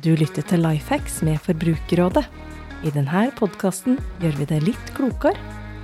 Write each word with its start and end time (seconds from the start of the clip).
Du 0.00 0.14
lytter 0.16 0.40
til 0.48 0.62
Lifehacks 0.64 1.18
med 1.20 1.36
Forbrukerrådet. 1.44 2.22
I 2.80 2.90
denne 2.94 3.26
podkasten 3.36 3.98
gjør 4.22 4.38
vi 4.38 4.46
det 4.48 4.60
litt 4.64 4.92
klokere 4.96 5.36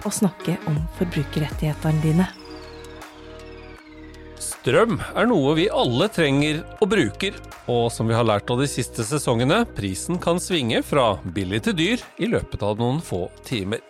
å 0.09 0.13
snakke 0.15 0.55
om 0.71 0.79
forbrukerrettighetene 0.97 2.01
dine. 2.01 2.29
Strøm 4.41 4.97
er 5.13 5.29
noe 5.29 5.53
vi 5.59 5.69
alle 5.69 6.09
trenger 6.09 6.63
og 6.79 6.89
bruker, 6.95 7.37
og 7.69 7.93
som 7.93 8.09
vi 8.09 8.17
har 8.17 8.25
lært 8.25 8.49
av 8.49 8.63
de 8.63 8.71
siste 8.71 9.05
sesongene, 9.05 9.61
prisen 9.77 10.17
kan 10.17 10.41
svinge 10.41 10.81
fra 10.89 11.11
billig 11.37 11.67
til 11.69 11.77
dyr 11.77 12.09
i 12.17 12.33
løpet 12.33 12.65
av 12.65 12.81
noen 12.81 13.05
få 13.05 13.27
timer. 13.45 13.85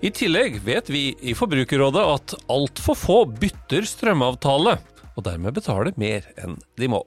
I 0.00 0.08
tillegg 0.08 0.62
vet 0.64 0.88
vi 0.88 1.10
i 1.20 1.36
Forbrukerrådet 1.36 2.08
at 2.16 2.38
altfor 2.48 2.96
få 2.96 3.22
bytter 3.36 3.84
strømavtale, 3.84 4.78
og 5.18 5.24
dermed 5.28 5.52
betaler 5.60 5.92
mer 6.00 6.32
enn 6.40 6.56
de 6.80 6.94
må. 6.96 7.04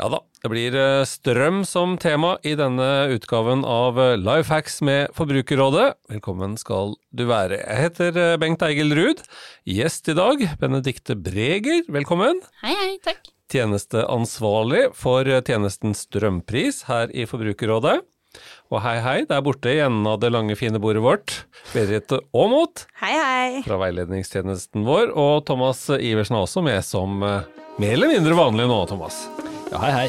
Ja 0.00 0.06
da, 0.08 0.22
det 0.40 0.48
blir 0.48 0.76
eh, 0.80 1.02
strøm 1.04 1.58
som 1.68 1.98
tema 2.00 2.38
i 2.40 2.54
denne 2.56 3.10
utgaven 3.12 3.66
av 3.68 3.98
Life 4.00 4.22
Lifehacks 4.24 4.78
med 4.86 5.10
Forbrukerrådet. 5.12 5.90
Velkommen 6.08 6.54
skal 6.56 6.94
du 7.12 7.26
være. 7.28 7.58
Jeg 7.60 7.82
heter 7.82 8.16
eh, 8.16 8.36
Bengt 8.40 8.64
Eigil 8.64 8.94
Ruud. 8.96 9.20
Gjest 9.68 10.08
i 10.08 10.14
dag, 10.16 10.46
Benedikte 10.62 11.18
Breger. 11.20 11.82
Velkommen. 11.92 12.40
Hei, 12.62 12.72
hei, 12.78 12.94
takk. 13.04 13.28
Tjenesteansvarlig 13.52 14.86
for 14.96 15.28
tjenesten 15.44 15.92
Strømpris 15.92 16.86
her 16.88 17.12
i 17.12 17.28
Forbrukerrådet. 17.28 17.98
Og 18.72 18.80
hei, 18.80 18.96
hei, 19.04 19.18
der 19.28 19.44
borte 19.44 19.68
i 19.74 19.82
enden 19.84 20.08
av 20.08 20.16
det 20.24 20.32
lange, 20.32 20.56
fine 20.56 20.80
bordet 20.80 21.04
vårt, 21.04 21.42
Berit 21.74 22.14
Aamodt 22.16 22.86
Hei, 23.02 23.12
hei. 23.18 23.60
fra 23.68 23.76
veiledningstjenesten 23.84 24.88
vår, 24.88 25.12
og 25.12 25.44
Thomas 25.50 25.84
Iversen 25.98 26.40
er 26.40 26.48
også 26.48 26.64
med 26.64 26.80
som 26.88 27.20
mer 27.20 27.96
eller 27.98 28.14
mindre 28.16 28.40
vanlig 28.46 28.70
nå, 28.70 28.80
Thomas. 28.88 29.26
Ja, 29.70 29.78
hei, 29.78 29.90
hei. 29.94 30.08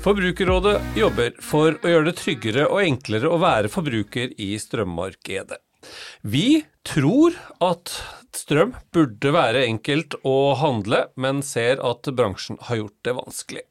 Forbrukerrådet 0.00 0.78
jobber 0.96 1.34
for 1.44 1.76
å 1.76 1.90
gjøre 1.90 2.06
det 2.08 2.14
tryggere 2.22 2.64
og 2.70 2.80
enklere 2.80 3.28
å 3.28 3.36
være 3.42 3.68
forbruker 3.68 4.32
i 4.40 4.54
strømmarkedet. 4.62 5.58
Vi 6.24 6.62
tror 6.88 7.36
at 7.60 7.92
strøm 8.36 8.72
burde 8.94 9.32
være 9.34 9.66
enkelt 9.66 10.16
å 10.24 10.54
handle, 10.56 11.02
men 11.20 11.42
ser 11.44 11.82
at 11.84 12.08
bransjen 12.16 12.56
har 12.64 12.80
gjort 12.80 12.96
det 13.04 13.14
vanskelig. 13.18 13.66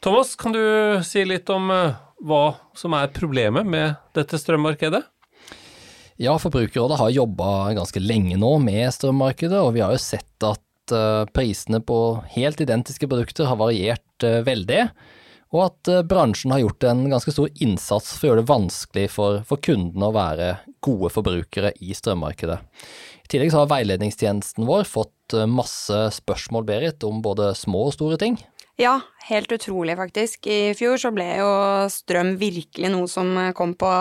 Thomas, 0.00 0.32
kan 0.40 0.56
du 0.56 0.64
si 1.04 1.26
litt 1.28 1.52
om 1.52 1.68
eh, 1.74 2.00
hva 2.24 2.44
som 2.76 2.96
er 2.96 3.12
problemet 3.12 3.68
med 3.68 4.00
dette 4.16 4.40
strømmarkedet? 4.40 5.04
Ja, 6.16 6.38
Forbrukerrådet 6.38 6.96
har 6.98 7.10
jobba 7.12 7.74
ganske 7.76 8.00
lenge 8.00 8.38
nå 8.40 8.54
med 8.64 8.88
strømmarkedet, 8.94 9.58
og 9.60 9.74
vi 9.76 9.82
har 9.84 9.92
jo 9.92 10.00
sett 10.00 10.46
at 10.48 10.94
eh, 10.94 11.26
prisene 11.36 11.82
på 11.84 11.98
helt 12.32 12.62
identiske 12.64 13.08
produkter 13.10 13.50
har 13.50 13.58
variert 13.60 14.24
eh, 14.24 14.38
veldig, 14.46 14.86
og 15.52 15.60
at 15.66 15.90
eh, 15.92 16.00
bransjen 16.08 16.54
har 16.54 16.62
gjort 16.62 16.86
en 16.88 17.04
ganske 17.12 17.34
stor 17.36 17.52
innsats 17.60 18.14
for 18.16 18.24
å 18.24 18.30
gjøre 18.30 18.46
det 18.46 18.48
vanskelig 18.48 19.04
for, 19.12 19.42
for 19.44 19.60
kundene 19.60 20.08
å 20.08 20.16
være 20.16 20.48
gode 20.88 21.12
forbrukere 21.12 21.74
i 21.84 21.92
strømmarkedet. 21.92 22.62
I 23.26 23.32
tillegg 23.34 23.52
har 23.52 23.68
veiledningstjenesten 23.68 24.64
vår 24.64 24.88
fått 24.88 25.36
masse 25.50 26.00
spørsmål, 26.16 26.64
Berit, 26.64 27.04
om 27.04 27.20
både 27.20 27.50
små 27.58 27.90
og 27.90 27.96
store 27.98 28.16
ting. 28.22 28.40
Ja, 28.76 29.00
helt 29.24 29.52
utrolig 29.52 29.96
faktisk. 29.96 30.46
I 30.52 30.74
fjor 30.76 30.98
så 31.00 31.08
ble 31.16 31.24
jo 31.38 31.48
strøm 31.88 32.34
virkelig 32.36 32.90
noe 32.92 33.08
som 33.08 33.30
kom 33.56 33.72
på 33.78 33.92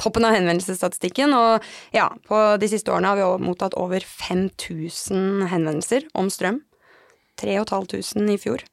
toppen 0.00 0.24
av 0.24 0.32
henvendelsesstatistikken, 0.38 1.34
og 1.36 1.64
ja, 1.92 2.06
på 2.24 2.38
de 2.60 2.70
siste 2.72 2.92
årene 2.94 3.12
har 3.12 3.20
vi 3.20 3.44
mottatt 3.44 3.76
over 3.76 4.00
5000 4.00 5.44
henvendelser 5.52 6.08
om 6.16 6.32
strøm. 6.32 6.62
3500 7.42 8.32
i 8.32 8.38
fjor. 8.40 8.64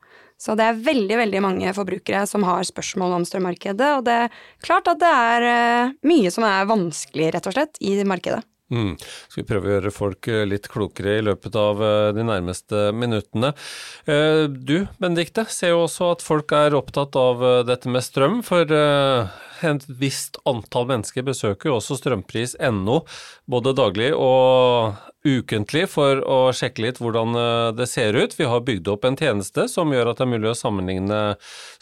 Så 0.41 0.55
det 0.57 0.65
er 0.65 0.79
veldig, 0.85 1.17
veldig 1.19 1.41
mange 1.43 1.73
forbrukere 1.75 2.23
som 2.29 2.45
har 2.47 2.63
spørsmål 2.65 3.19
om 3.19 3.25
strømmarkedet, 3.27 3.89
og 3.97 4.05
det 4.07 4.15
er 4.23 4.39
klart 4.65 4.89
at 4.89 5.01
det 5.01 5.11
er 5.11 5.45
eh, 5.49 5.91
mye 6.07 6.31
som 6.33 6.47
er 6.47 6.69
vanskelig, 6.69 7.29
rett 7.35 7.49
og 7.49 7.57
slett, 7.57 7.77
i 7.83 7.99
markedet. 8.07 8.41
Mm. 8.71 8.95
Skal 9.27 9.41
vi 9.41 9.47
prøve 9.49 9.67
å 9.67 9.73
gjøre 9.75 9.91
folk 9.93 10.27
eh, 10.31 10.45
litt 10.47 10.69
klokere 10.71 11.17
i 11.19 11.25
løpet 11.27 11.57
av 11.59 11.83
eh, 11.83 12.09
de 12.15 12.25
nærmeste 12.27 12.87
minuttene. 12.95 13.51
Eh, 14.07 14.47
Du, 14.51 14.77
Benedikte, 15.01 15.45
ser 15.51 15.75
jo 15.75 15.83
også 15.85 16.13
at 16.15 16.23
folk 16.25 16.53
er 16.55 16.77
opptatt 16.77 17.17
av 17.19 17.43
dette 17.67 17.91
med 17.91 18.03
strøm, 18.05 18.39
for 18.45 18.67
et 19.67 19.85
visst 20.01 20.37
antall 20.49 20.87
mennesker 20.89 21.25
besøker 21.27 21.69
jo 21.69 21.77
også 21.79 21.97
strømpris.no 21.99 23.01
både 23.51 23.73
daglig 23.77 24.11
og 24.15 24.97
ukentlig 25.27 25.83
for 25.91 26.21
å 26.25 26.37
sjekke 26.55 26.81
litt 26.85 27.01
hvordan 27.01 27.37
det 27.77 27.87
ser 27.89 28.17
ut. 28.17 28.33
Vi 28.37 28.47
har 28.49 28.63
bygd 28.65 28.89
opp 28.89 29.05
en 29.05 29.17
tjeneste 29.19 29.67
som 29.69 29.93
gjør 29.93 30.11
at 30.11 30.21
det 30.21 30.25
er 30.25 30.31
mulig 30.33 30.49
å 30.51 30.57
sammenligne 30.57 31.21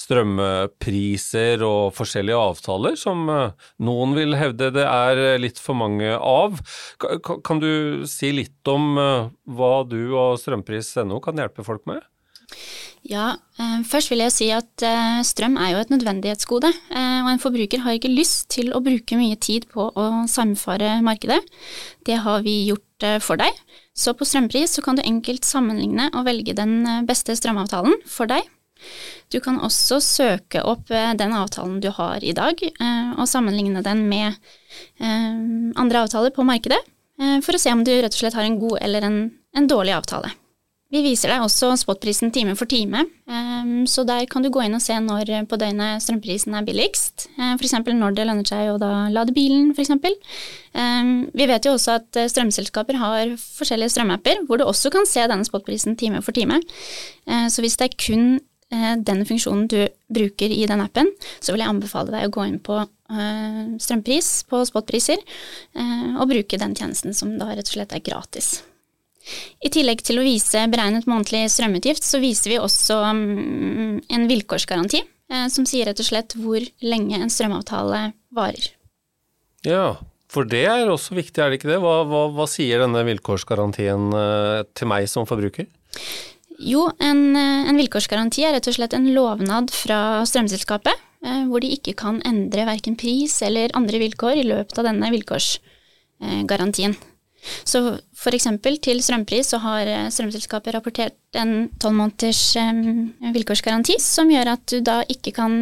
strømpriser 0.01 1.63
og 1.63 1.95
forskjellige 1.95 2.44
avtaler, 2.50 3.00
som 3.00 3.25
noen 3.29 4.16
vil 4.18 4.35
hevde 4.39 4.73
det 4.75 4.85
er 4.85 5.39
litt 5.39 5.62
for 5.62 5.79
mange 5.79 6.12
av. 6.18 6.59
Kan 7.00 7.63
du 7.63 8.03
si 8.09 8.34
litt 8.35 8.72
om 8.72 8.95
hva 8.95 9.73
du 9.88 10.01
og 10.12 10.39
strømpris.no 10.44 11.22
kan 11.23 11.39
hjelpe 11.39 11.66
folk 11.68 11.88
med? 11.89 12.03
Ja, 13.08 13.38
eh, 13.58 13.80
først 13.88 14.12
vil 14.12 14.22
jeg 14.26 14.34
si 14.36 14.50
at 14.52 14.84
eh, 14.84 15.22
strøm 15.24 15.56
er 15.58 15.72
jo 15.72 15.80
et 15.80 15.92
nødvendighetsgode, 15.94 16.70
eh, 16.92 17.20
og 17.24 17.30
en 17.32 17.42
forbruker 17.42 17.82
har 17.86 17.96
ikke 17.96 18.12
lyst 18.12 18.50
til 18.52 18.74
å 18.76 18.82
bruke 18.84 19.18
mye 19.18 19.38
tid 19.40 19.70
på 19.72 19.88
å 19.96 20.08
samfare 20.28 20.98
markedet. 21.06 21.40
Det 22.06 22.20
har 22.26 22.44
vi 22.44 22.66
gjort 22.68 22.86
for 23.24 23.40
deg. 23.40 23.56
Så 23.96 24.12
på 24.12 24.28
strømpris 24.28 24.74
så 24.76 24.84
kan 24.84 24.98
du 24.98 25.04
enkelt 25.06 25.48
sammenligne 25.48 26.10
og 26.12 26.26
velge 26.28 26.52
den 26.52 27.06
beste 27.08 27.32
strømavtalen 27.40 27.96
for 28.04 28.28
deg. 28.28 28.44
Du 29.31 29.40
kan 29.44 29.62
også 29.64 30.02
søke 30.04 30.66
opp 30.68 30.92
den 30.92 31.36
avtalen 31.36 31.80
du 31.80 31.88
har 31.96 32.20
i 32.20 32.34
dag, 32.36 32.60
og 33.16 33.24
sammenligne 33.28 33.80
den 33.86 34.04
med 34.12 34.36
andre 35.00 36.04
avtaler 36.04 36.36
på 36.36 36.44
markedet, 36.48 36.81
for 37.44 37.56
å 37.56 37.64
se 37.64 37.72
om 37.72 37.88
du 37.88 37.94
rett 37.96 38.12
og 38.12 38.20
slett 38.20 38.36
har 38.36 38.48
en 38.48 38.60
god 38.60 38.81
eller 38.84 39.08
en, 39.08 39.20
en 39.56 39.72
dårlig 39.72 39.96
avtale. 39.96 40.36
Vi 40.89 41.03
viser 41.05 41.29
deg 41.29 41.44
også 41.45 41.75
spotprisen 41.77 42.31
time 42.33 42.55
for 42.57 42.66
time, 42.69 43.03
um, 43.29 43.83
så 43.85 44.01
der 44.09 44.23
kan 44.29 44.41
du 44.41 44.50
gå 44.50 44.63
inn 44.66 44.73
og 44.73 44.81
se 44.81 44.95
når 44.97 45.29
på 45.50 45.57
døgnet 45.61 46.01
strømprisen 46.01 46.55
er 46.57 46.66
billigst. 46.66 47.27
Uh, 47.38 47.53
F.eks. 47.59 47.75
når 47.94 48.16
det 48.17 48.25
lønner 48.25 48.50
seg 48.50 48.72
å 48.73 48.77
lade 49.13 49.35
bilen, 49.35 49.69
f.eks. 49.75 49.94
Um, 50.73 51.11
vi 51.38 51.45
vet 51.51 51.67
jo 51.67 51.75
også 51.75 52.00
at 52.00 52.19
strømselskaper 52.33 52.97
har 52.97 53.35
forskjellige 53.38 53.94
strømapper, 53.94 54.41
hvor 54.50 54.57
du 54.57 54.66
også 54.66 54.89
kan 54.94 55.05
se 55.09 55.27
denne 55.29 55.45
spotprisen 55.45 55.97
time 56.00 56.23
for 56.25 56.33
time. 56.33 56.57
Så 57.53 57.61
hvis 57.61 57.77
det 57.77 57.89
er 57.89 58.00
kun 58.01 58.39
den 58.69 59.23
funksjonen 59.25 59.66
du 59.69 59.79
bruker 60.13 60.53
i 60.53 60.66
den 60.69 60.81
appen, 60.83 61.09
så 61.41 61.53
vil 61.53 61.63
jeg 61.63 61.73
anbefale 61.73 62.13
deg 62.13 62.27
å 62.27 62.33
gå 62.33 62.45
inn 62.45 62.59
på 62.61 62.77
strømpris 63.81 64.29
på 64.50 64.61
spotpriser, 64.69 65.21
og 66.17 66.29
bruke 66.29 66.61
den 66.61 66.77
tjenesten 66.77 67.17
som 67.17 67.33
da 67.41 67.50
rett 67.50 67.66
og 67.66 67.79
slett 67.79 67.97
er 67.97 68.06
gratis. 68.06 68.59
I 69.59 69.72
tillegg 69.73 70.03
til 70.06 70.22
å 70.22 70.25
vise 70.25 70.66
beregnet 70.72 71.07
månedlig 71.09 71.45
strømutgift, 71.53 72.06
så 72.06 72.22
viser 72.23 72.53
vi 72.53 72.62
også 72.62 73.01
um, 73.09 74.00
en 74.01 74.28
vilkårsgaranti, 74.29 75.03
eh, 75.31 75.47
som 75.51 75.67
sier 75.69 75.90
rett 75.90 76.00
og 76.00 76.07
slett 76.07 76.38
hvor 76.40 76.63
lenge 76.85 77.19
en 77.19 77.34
strømavtale 77.34 78.09
varer. 78.35 78.72
Ja, 79.68 80.00
for 80.29 80.45
det 80.45 80.63
er 80.69 80.89
også 80.89 81.18
viktig, 81.18 81.41
er 81.41 81.50
det 81.50 81.59
ikke 81.59 81.72
det? 81.72 81.79
Hva, 81.84 82.03
hva, 82.07 82.28
hva 82.35 82.45
sier 82.50 82.84
denne 82.84 83.01
vilkårsgarantien 83.07 84.12
eh, 84.13 84.63
til 84.78 84.91
meg 84.91 85.09
som 85.12 85.28
forbruker? 85.29 85.68
Jo, 86.59 86.89
en, 87.00 87.35
en, 87.39 87.78
vilkårsgaranti 87.79 88.44
er 88.44 88.57
rett 88.57 88.68
og 88.68 88.75
slett 88.75 88.94
en 88.94 89.07
lovnad 89.16 89.72
fra 89.72 90.22
strømselskapet, 90.28 91.06
eh, 91.25 91.44
hvor 91.50 91.63
de 91.63 91.72
ikke 91.75 91.95
kan 91.97 92.19
endre 92.28 92.68
verken 92.68 92.97
pris 93.00 93.39
eller 93.45 93.73
andre 93.79 94.01
vilkår 94.03 94.41
i 94.41 94.47
løpet 94.47 94.81
av 94.81 94.89
denne 94.91 95.09
vilkårsgarantien. 95.16 96.97
Så 97.63 97.81
eksempel 98.33 98.77
til 98.83 99.00
strømpris 99.03 99.53
så 99.53 99.59
har 99.63 99.89
strømselskapet 100.12 100.75
rapportert 100.75 101.15
en 101.39 101.69
tolv 101.80 101.95
måneders 101.97 102.41
vilkårsgaranti, 103.36 103.95
som 104.03 104.31
gjør 104.31 104.53
at 104.57 104.65
du 104.69 104.81
da 104.86 105.00
ikke 105.07 105.33
kan 105.38 105.62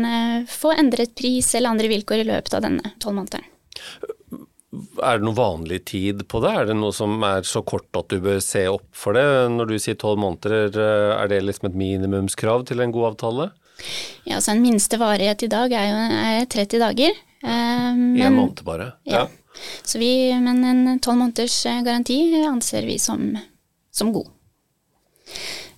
få 0.49 0.73
endret 0.75 1.13
pris 1.17 1.53
eller 1.55 1.75
andre 1.75 1.91
vilkår 1.91 2.23
i 2.23 2.27
løpet 2.31 2.57
av 2.57 2.65
denne 2.65 2.95
tolv 3.03 3.19
månederen. 3.19 3.45
Er 4.99 5.19
det 5.19 5.23
noe 5.23 5.37
vanlig 5.37 5.79
tid 5.89 6.25
på 6.29 6.41
det? 6.43 6.51
Er 6.51 6.67
det 6.69 6.75
noe 6.77 6.93
som 6.95 7.21
er 7.25 7.45
så 7.47 7.61
kort 7.65 7.87
at 7.97 8.11
du 8.11 8.19
bør 8.23 8.41
se 8.43 8.65
opp 8.69 8.87
for 8.95 9.15
det? 9.15 9.23
Når 9.53 9.69
du 9.69 9.77
sier 9.79 9.97
tolv 9.99 10.19
måneder, 10.21 10.75
er 11.15 11.31
det 11.31 11.39
liksom 11.45 11.69
et 11.69 11.79
minimumskrav 11.79 12.65
til 12.67 12.83
en 12.83 12.93
god 12.95 13.13
avtale? 13.13 13.49
Ja, 14.27 14.41
så 14.41 14.51
en 14.53 14.63
minste 14.65 14.99
varighet 14.99 15.45
i 15.45 15.51
dag 15.51 15.73
er 15.77 15.87
jo 15.87 16.03
er 16.19 16.49
30 16.51 16.83
dager. 16.83 17.23
Én 17.47 18.35
måned 18.35 18.63
bare? 18.67 18.91
Ja. 19.07 19.23
ja. 19.23 19.46
Så 19.87 20.01
vi, 20.01 20.11
men 20.43 20.63
en 20.65 20.99
tolv 21.03 21.21
måneders 21.21 21.61
garanti 21.85 22.19
anser 22.47 22.87
vi 22.87 22.97
som, 23.01 23.29
som 23.93 24.11
god. 24.15 24.29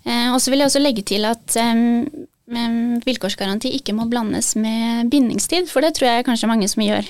Eh, 0.06 0.28
og 0.34 0.40
så 0.42 0.52
vil 0.52 0.64
jeg 0.64 0.72
også 0.72 0.82
legge 0.82 1.06
til 1.08 1.28
at 1.30 1.56
eh, 1.60 1.84
vilkårsgaranti 3.06 3.72
ikke 3.78 3.96
må 3.98 4.08
blandes 4.10 4.56
med 4.60 5.10
bindingstid, 5.12 5.70
for 5.70 5.86
det 5.86 5.96
tror 5.98 6.10
jeg 6.10 6.28
kanskje 6.30 6.50
mange 6.52 6.70
som 6.72 6.84
gjør. 6.86 7.08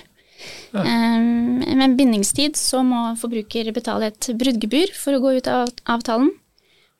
Ja. 0.74 0.83
Eh, 0.83 1.75
med 1.80 1.95
bindingstid 2.00 2.57
så 2.60 2.83
må 2.86 3.10
forbruker 3.19 3.71
betale 3.75 4.12
et 4.12 4.30
bruddgebyr 4.39 4.94
for 4.98 5.16
å 5.16 5.24
gå 5.24 5.38
ut 5.39 5.50
av 5.51 5.71
avtalen. 5.89 6.31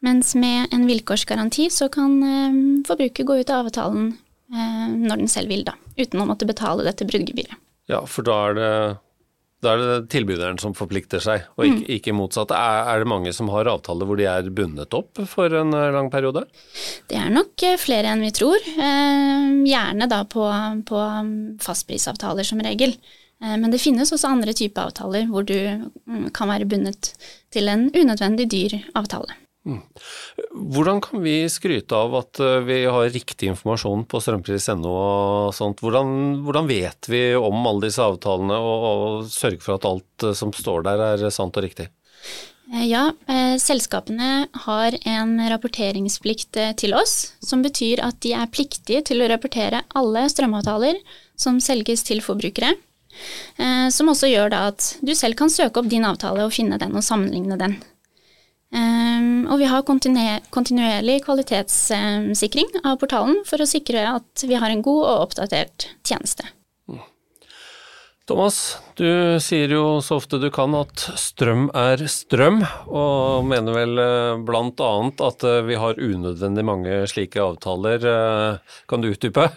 Mens 0.06 0.32
med 0.40 0.72
en 0.72 0.86
vilkårsgaranti 0.88 1.68
så 1.76 1.90
kan 1.92 2.20
eh, 2.24 2.60
forbruker 2.88 3.28
gå 3.28 3.42
ut 3.42 3.52
av 3.52 3.68
avtalen 3.68 4.14
eh, 4.54 4.88
når 4.96 5.26
den 5.26 5.32
selv 5.32 5.52
vil, 5.52 5.66
da, 5.68 5.76
uten 6.00 6.24
å 6.24 6.30
måtte 6.30 6.48
betale 6.48 6.88
dette 6.88 7.08
bruddgebyret. 7.08 7.60
Ja, 7.90 8.04
for 8.06 8.28
da 8.28 8.38
er 8.48 8.56
det 8.56 8.72
da 9.64 9.74
er 9.74 9.82
det 9.82 10.12
tilbyderen 10.14 10.60
som 10.62 10.74
forplikter 10.78 11.20
seg, 11.24 11.44
og 11.58 11.66
ikke, 11.68 11.82
mm. 11.82 11.90
ikke 11.98 12.16
motsatt. 12.16 12.54
Er, 12.56 12.86
er, 12.94 13.02
det 13.04 13.10
mange 13.12 13.34
som 13.36 13.50
har 13.52 13.68
avtaler 13.68 14.08
hvor 14.08 14.20
de 14.20 14.28
er 14.32 14.52
bundet 14.56 14.96
opp 14.96 15.20
for 15.28 15.52
en 15.52 15.76
eh, 15.76 15.90
lang 15.96 16.08
periode? 16.14 16.46
Det 17.12 17.20
er 17.20 17.34
nok 17.34 17.66
eh, 17.68 17.80
flere 17.82 18.14
enn 18.14 18.24
vi 18.24 18.32
tror. 18.36 18.56
Eh, 18.56 19.50
gjerne 19.68 20.08
da 20.12 20.22
på, 20.32 20.46
på 20.88 21.02
fastprisavtaler 21.64 22.48
som 22.48 22.64
regel. 22.64 22.96
Men 23.40 23.72
det 23.72 23.80
finnes 23.80 24.10
også 24.12 24.34
andre 24.34 24.52
typer 24.52 24.90
avtaler 24.90 25.30
hvor 25.30 25.46
du 25.48 25.56
mm, 25.56 26.26
kan 26.36 26.50
være 26.52 26.68
bundet 26.68 27.14
til 27.56 27.72
en 27.72 27.86
unødvendig 27.96 28.50
dyr 28.52 28.76
avtale. 29.00 29.32
Mm. 29.68 29.82
Hvordan 30.72 31.02
kan 31.04 31.20
vi 31.22 31.44
skryte 31.52 31.96
av 31.96 32.14
at 32.22 32.40
eh, 32.40 32.62
vi 32.64 32.78
har 32.88 33.10
riktig 33.12 33.50
informasjon 33.52 34.06
på 34.08 34.22
strømpris.no 34.24 34.94
og 34.94 35.56
sånt? 35.56 35.84
Hvordan, 35.84 36.14
hvordan, 36.46 36.70
vet 36.70 37.10
vi 37.12 37.24
om 37.36 37.68
alle 37.68 37.90
disse 37.90 38.04
avtalene 38.04 38.56
og, 38.56 38.86
og 38.90 39.28
sørge 39.34 39.60
for 39.64 39.76
at 39.76 39.90
alt 39.90 40.28
eh, 40.30 40.38
som 40.38 40.56
står 40.56 40.88
der 40.88 41.04
er 41.10 41.26
sant 41.36 41.60
og 41.60 41.68
riktig? 41.68 41.90
Eh, 42.72 42.88
ja, 42.88 43.10
selskapene 43.60 44.48
har 44.64 44.96
en 45.04 45.36
rapporteringsplikt 45.52 46.64
til 46.80 46.96
oss, 46.96 47.34
som 47.44 47.66
betyr 47.66 48.06
at 48.08 48.22
de 48.24 48.34
er 48.40 48.52
pliktige 48.54 49.04
til 49.12 49.26
å 49.26 49.30
rapportere 49.30 49.84
alle 50.00 50.24
strømavtaler 50.32 51.04
som 51.40 51.60
selges 51.64 52.08
til 52.08 52.24
forbrukere. 52.24 52.78
Som 53.92 54.12
også 54.12 54.30
gjør 54.30 54.52
da 54.54 54.60
at 54.70 54.86
du 55.04 55.12
selv 55.18 55.36
kan 55.36 55.50
søke 55.52 55.82
opp 55.82 55.90
din 55.92 56.06
avtale 56.08 56.46
og 56.46 56.54
finne 56.56 56.78
den 56.80 56.94
og 56.96 57.04
sammenligne 57.04 57.58
den. 57.60 57.74
Um, 58.70 59.48
og 59.50 59.58
vi 59.58 59.66
har 59.66 59.82
kontinuerlig 59.82 61.16
kvalitetssikring 61.26 62.70
av 62.84 63.00
portalen 63.02 63.42
for 63.50 63.62
å 63.62 63.70
sikre 63.70 64.04
at 64.12 64.46
vi 64.46 64.60
har 64.62 64.70
en 64.70 64.84
god 64.86 65.02
og 65.08 65.24
oppdatert 65.26 65.88
tjeneste. 66.06 66.46
Thomas, 68.30 68.78
du 68.94 69.40
sier 69.42 69.72
jo 69.74 69.98
så 70.06 70.20
ofte 70.20 70.38
du 70.38 70.52
kan 70.54 70.76
at 70.78 71.02
strøm 71.18 71.72
er 71.74 72.04
strøm, 72.06 72.60
og 72.86 73.48
mener 73.50 73.74
vel 73.74 74.02
eh, 74.04 74.42
blant 74.46 74.78
annet 74.86 75.24
at 75.26 75.46
eh, 75.50 75.64
vi 75.66 75.80
har 75.82 75.98
unødvendig 75.98 76.66
mange 76.70 77.00
slike 77.10 77.42
avtaler. 77.42 78.06
Kan 78.86 79.02
du 79.02 79.10
utdype? 79.10 79.50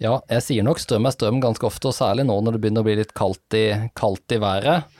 Ja, 0.00 0.18
jeg 0.28 0.44
sier 0.44 0.64
nok 0.64 0.80
strøm 0.80 1.04
er 1.08 1.14
strøm 1.14 1.42
ganske 1.44 1.68
ofte, 1.68 1.88
og 1.92 1.96
særlig 1.96 2.24
nå 2.28 2.38
når 2.40 2.56
det 2.56 2.62
begynner 2.64 2.84
å 2.84 2.88
bli 2.88 2.96
litt 3.02 3.12
kaldt 3.16 3.56
i, 3.56 3.66
kaldt 3.96 4.32
i 4.32 4.40
været. 4.40 4.95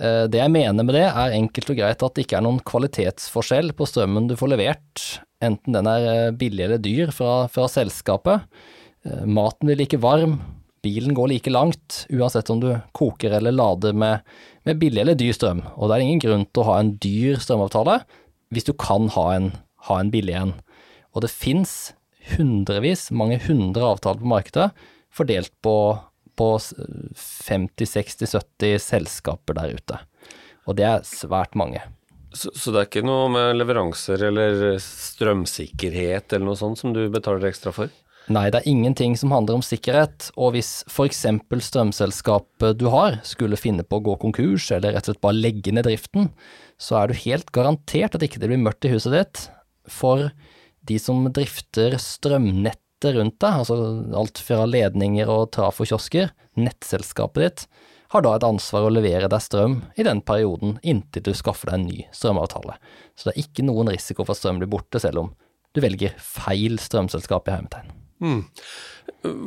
Eh, 0.00 0.26
det 0.32 0.40
jeg 0.40 0.52
mener 0.52 0.86
med 0.86 0.96
det, 0.96 1.06
er 1.08 1.36
enkelt 1.36 1.72
og 1.72 1.80
greit 1.80 2.04
at 2.06 2.14
det 2.16 2.24
ikke 2.24 2.38
er 2.38 2.46
noen 2.46 2.62
kvalitetsforskjell 2.64 3.74
på 3.76 3.88
strømmen 3.88 4.30
du 4.30 4.36
får 4.40 4.54
levert, 4.54 5.02
enten 5.44 5.76
den 5.76 5.90
er 5.90 6.06
eh, 6.08 6.30
billig 6.36 6.64
eller 6.66 6.80
dyr 6.80 7.12
fra, 7.12 7.44
fra 7.52 7.66
selskapet. 7.68 8.46
Eh, 9.04 9.26
maten 9.28 9.68
blir 9.68 9.80
like 9.82 10.00
varm, 10.00 10.38
bilen 10.80 11.12
går 11.16 11.34
like 11.34 11.52
langt, 11.52 12.04
uansett 12.08 12.48
om 12.52 12.62
du 12.62 12.70
koker 12.96 13.36
eller 13.36 13.52
lader 13.52 13.92
med, 13.92 14.24
med 14.64 14.80
billig 14.80 15.04
eller 15.04 15.18
dyr 15.20 15.36
strøm. 15.36 15.60
Og 15.76 15.90
det 15.90 15.98
er 15.98 16.06
ingen 16.06 16.24
grunn 16.24 16.46
til 16.48 16.64
å 16.64 16.68
ha 16.70 16.80
en 16.80 16.94
dyr 17.02 17.40
strømavtale 17.42 18.00
hvis 18.50 18.66
du 18.66 18.72
kan 18.74 19.10
ha 19.14 19.26
en, 19.36 19.52
ha 19.86 20.00
en 20.00 20.08
billig 20.10 20.34
en. 20.34 20.54
Og 21.12 21.26
det 21.26 21.30
fins 21.34 21.92
hundrevis, 22.32 23.08
mange 23.12 23.38
hundre 23.44 23.92
avtaler 23.92 24.22
på 24.22 24.32
markedet 24.32 24.70
fordelt 25.10 25.52
på 25.64 25.74
på 26.40 26.50
50-60-70 27.20 28.80
selskaper 28.80 29.58
der 29.60 29.76
ute. 29.76 29.96
Og 30.68 30.76
det 30.78 30.86
er 30.88 31.04
svært 31.06 31.56
mange. 31.58 31.82
Så, 32.32 32.52
så, 32.54 32.70
det 32.70 32.78
er 32.78 32.86
ikke 32.86 33.02
noe 33.06 33.26
med 33.32 33.56
leveranser 33.58 34.22
eller 34.28 34.78
strømsikkerhet 34.82 36.32
eller 36.32 36.46
noe 36.46 36.58
sånt 36.58 36.78
som 36.78 36.94
du 36.94 37.02
betaler 37.10 37.48
ekstra 37.50 37.72
for? 37.74 37.90
Nei, 38.30 38.44
det 38.52 38.60
er 38.60 38.68
ingenting 38.70 39.16
som 39.18 39.32
handler 39.34 39.58
om 39.58 39.64
sikkerhet, 39.64 40.28
og 40.38 40.52
hvis 40.54 40.84
f.eks. 40.86 41.24
strømselskapet 41.66 42.78
du 42.78 42.86
har 42.92 43.18
skulle 43.26 43.58
finne 43.58 43.82
på 43.82 43.98
å 43.98 44.04
gå 44.06 44.14
konkurs 44.22 44.68
eller 44.76 44.94
rett 44.94 45.08
og 45.08 45.16
slett 45.16 45.24
bare 45.24 45.40
legge 45.40 45.74
ned 45.74 45.88
driften, 45.88 46.28
så 46.78 47.00
er 47.00 47.10
du 47.10 47.22
helt 47.24 47.50
garantert 47.56 48.14
at 48.14 48.22
ikke 48.22 48.38
det 48.42 48.52
blir 48.52 48.62
mørkt 48.62 48.86
i 48.86 48.92
huset 48.92 49.16
ditt. 49.16 49.42
For 49.90 50.28
de 50.86 51.00
som 51.02 51.26
drifter 51.34 51.98
strømnett 51.98 52.78
nettet 53.00 53.16
rundt 53.16 53.40
deg, 53.40 53.54
altså 53.60 53.76
alt 54.14 54.38
fra 54.38 54.66
ledninger 54.66 55.28
og 55.28 55.50
trafokiosker, 55.52 56.32
nettselskapet 56.56 57.42
ditt, 57.42 57.66
har 58.10 58.22
da 58.22 58.34
et 58.36 58.44
ansvar 58.44 58.88
å 58.88 58.90
levere 58.92 59.28
deg 59.30 59.40
strøm 59.40 59.82
i 59.96 60.02
den 60.02 60.20
perioden 60.20 60.78
inntil 60.82 61.22
du 61.22 61.32
skaffer 61.32 61.70
deg 61.70 61.78
en 61.78 61.86
ny 61.86 62.06
strømavtale. 62.12 62.76
Så 63.14 63.28
det 63.28 63.36
er 63.36 63.44
ikke 63.44 63.64
noen 63.64 63.88
risiko 63.92 64.24
for 64.24 64.34
at 64.34 64.40
strøm 64.40 64.58
blir 64.58 64.70
borte, 64.70 65.00
selv 65.00 65.22
om 65.22 65.30
du 65.72 65.80
velger 65.80 66.12
feil 66.18 66.78
strømselskap 66.82 67.48
i 67.48 67.54
hermetegn. 67.54 67.92
Mm. 68.20 68.42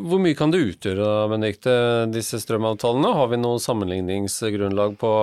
Hvor 0.08 0.22
mye 0.24 0.38
kan 0.38 0.54
det 0.54 0.64
utgjøre, 0.64 1.28
Benedikte, 1.30 1.74
disse 2.10 2.40
strømavtalene? 2.42 3.12
Har 3.14 3.30
vi 3.30 3.42
noe 3.42 3.62
sammenligningsgrunnlag 3.62 4.96
på 5.02 5.14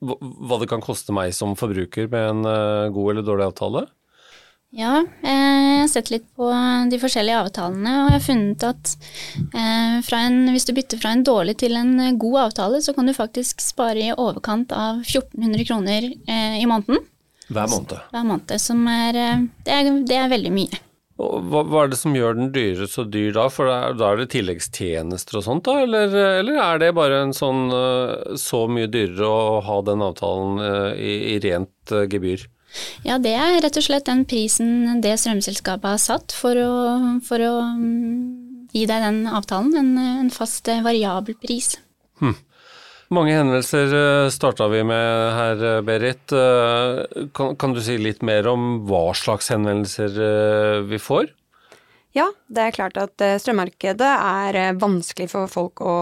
hva 0.00 0.58
det 0.58 0.70
kan 0.70 0.80
koste 0.82 1.12
meg 1.12 1.34
som 1.36 1.52
forbruker 1.60 2.08
med 2.08 2.30
en 2.32 2.48
eh, 2.48 2.90
god 2.96 3.12
eller 3.12 3.26
dårlig 3.26 3.50
avtale? 3.50 3.84
Ja, 4.70 5.02
eh, 5.26 5.39
jeg 5.80 5.88
har 5.88 5.92
sett 5.94 6.10
litt 6.12 6.26
på 6.36 6.48
de 6.90 6.98
forskjellige 7.00 7.38
avtalene, 7.44 7.94
og 8.02 8.10
jeg 8.10 8.16
har 8.16 8.26
funnet 8.26 8.66
at 8.68 8.92
eh, 9.56 10.10
en, 10.20 10.36
hvis 10.52 10.68
du 10.68 10.74
bytter 10.76 11.00
fra 11.00 11.14
en 11.14 11.24
dårlig 11.26 11.56
til 11.62 11.78
en 11.80 11.94
god 12.20 12.40
avtale, 12.48 12.82
så 12.84 12.94
kan 12.96 13.08
du 13.08 13.16
faktisk 13.16 13.64
spare 13.64 14.10
i 14.10 14.12
overkant 14.12 14.74
av 14.76 15.00
1400 15.06 15.66
kroner 15.68 16.10
eh, 16.10 16.60
i 16.60 16.68
måneden. 16.68 17.02
Hver 17.50 17.72
måned? 17.72 17.96
Hver 18.12 18.28
måned, 18.28 18.54
som 18.62 18.84
er 18.92 19.16
det, 19.16 19.26
er 19.72 19.90
det 20.06 20.20
er, 20.20 20.30
veldig 20.30 20.52
mye. 20.54 20.82
Hva, 21.20 21.64
hva, 21.64 21.82
er 21.82 21.90
det 21.92 21.98
som 22.00 22.14
gjør 22.16 22.38
den 22.38 22.52
dyre 22.54 22.86
så 22.88 23.02
dyr 23.08 23.34
da? 23.36 23.48
For 23.52 23.68
da 23.68 24.12
er 24.12 24.20
det 24.20 24.30
tilleggstjenester 24.36 25.40
og 25.40 25.44
sånt 25.48 25.66
da, 25.66 25.80
eller, 25.82 26.14
eller, 26.44 26.60
er 26.62 26.80
det 26.80 26.94
bare 26.96 27.24
en 27.24 27.34
sånn 27.36 27.66
så 28.40 28.62
mye 28.70 28.88
dyrere 28.92 29.28
å 29.28 29.58
ha 29.66 29.82
den 29.88 30.06
avtalen 30.06 30.62
i, 30.94 31.34
i 31.34 31.36
rent 31.42 31.98
gebyr? 32.12 32.46
Ja, 33.06 33.18
det 33.22 33.32
er 33.34 33.58
rett 33.64 33.78
og 33.80 33.84
slett 33.84 34.06
den 34.08 34.24
prisen 34.28 35.00
det 35.04 35.16
strømselskapet 35.22 35.96
har 35.96 36.02
satt 36.02 36.34
for 36.36 36.58
å, 36.60 36.74
for 37.26 37.42
å 37.42 37.54
mm, 37.74 38.68
gi 38.74 38.84
deg 38.86 39.02
den 39.06 39.24
avtalen. 39.30 39.74
En, 39.78 39.90
en 40.24 40.30
fast 40.34 40.68
eh, 40.70 40.82
variabel 40.84 41.36
pris. 41.40 41.74
Hm. 42.22 42.36
Mange 43.10 43.34
henvendelser 43.34 43.96
eh, 43.96 44.28
starta 44.30 44.68
vi 44.70 44.84
med 44.86 45.34
her, 45.34 45.66
eh, 45.72 45.82
Berit. 45.86 46.36
Kan, 47.34 47.56
kan, 47.58 47.74
du 47.74 47.82
si 47.82 47.98
litt 47.98 48.22
mer 48.26 48.46
om 48.50 48.84
hva 48.88 49.10
slags 49.18 49.50
henvendelser 49.54 50.86
vi 50.86 51.02
får? 51.02 51.34
Ja, 52.10 52.24
det 52.50 52.62
er 52.62 52.74
klart 52.74 52.96
at 52.98 53.22
eh, 53.22 53.36
strømmarkedet 53.38 54.06
er 54.10 54.56
eh, 54.58 54.78
vanskelig 54.82 55.28
for 55.30 55.50
folk 55.50 55.82
å, 55.86 55.92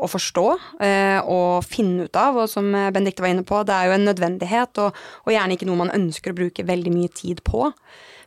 å 0.00 0.06
forstå 0.08 0.44
eh, 0.80 1.18
og 1.20 1.66
finne 1.68 2.06
ut 2.08 2.16
av. 2.16 2.38
Og 2.40 2.48
som 2.48 2.70
Benedicte 2.72 3.20
var 3.20 3.34
inne 3.34 3.44
på, 3.44 3.60
det 3.68 3.76
er 3.76 3.90
jo 3.90 3.96
en 3.98 4.08
nødvendighet, 4.08 4.80
og, 4.80 5.02
og 5.26 5.34
gjerne 5.34 5.58
ikke 5.58 5.68
noe 5.68 5.82
man 5.82 5.92
ønsker 5.92 6.32
å 6.32 6.38
bruke 6.40 6.64
veldig 6.64 6.94
mye 6.94 7.12
tid 7.12 7.44
på. 7.44 7.68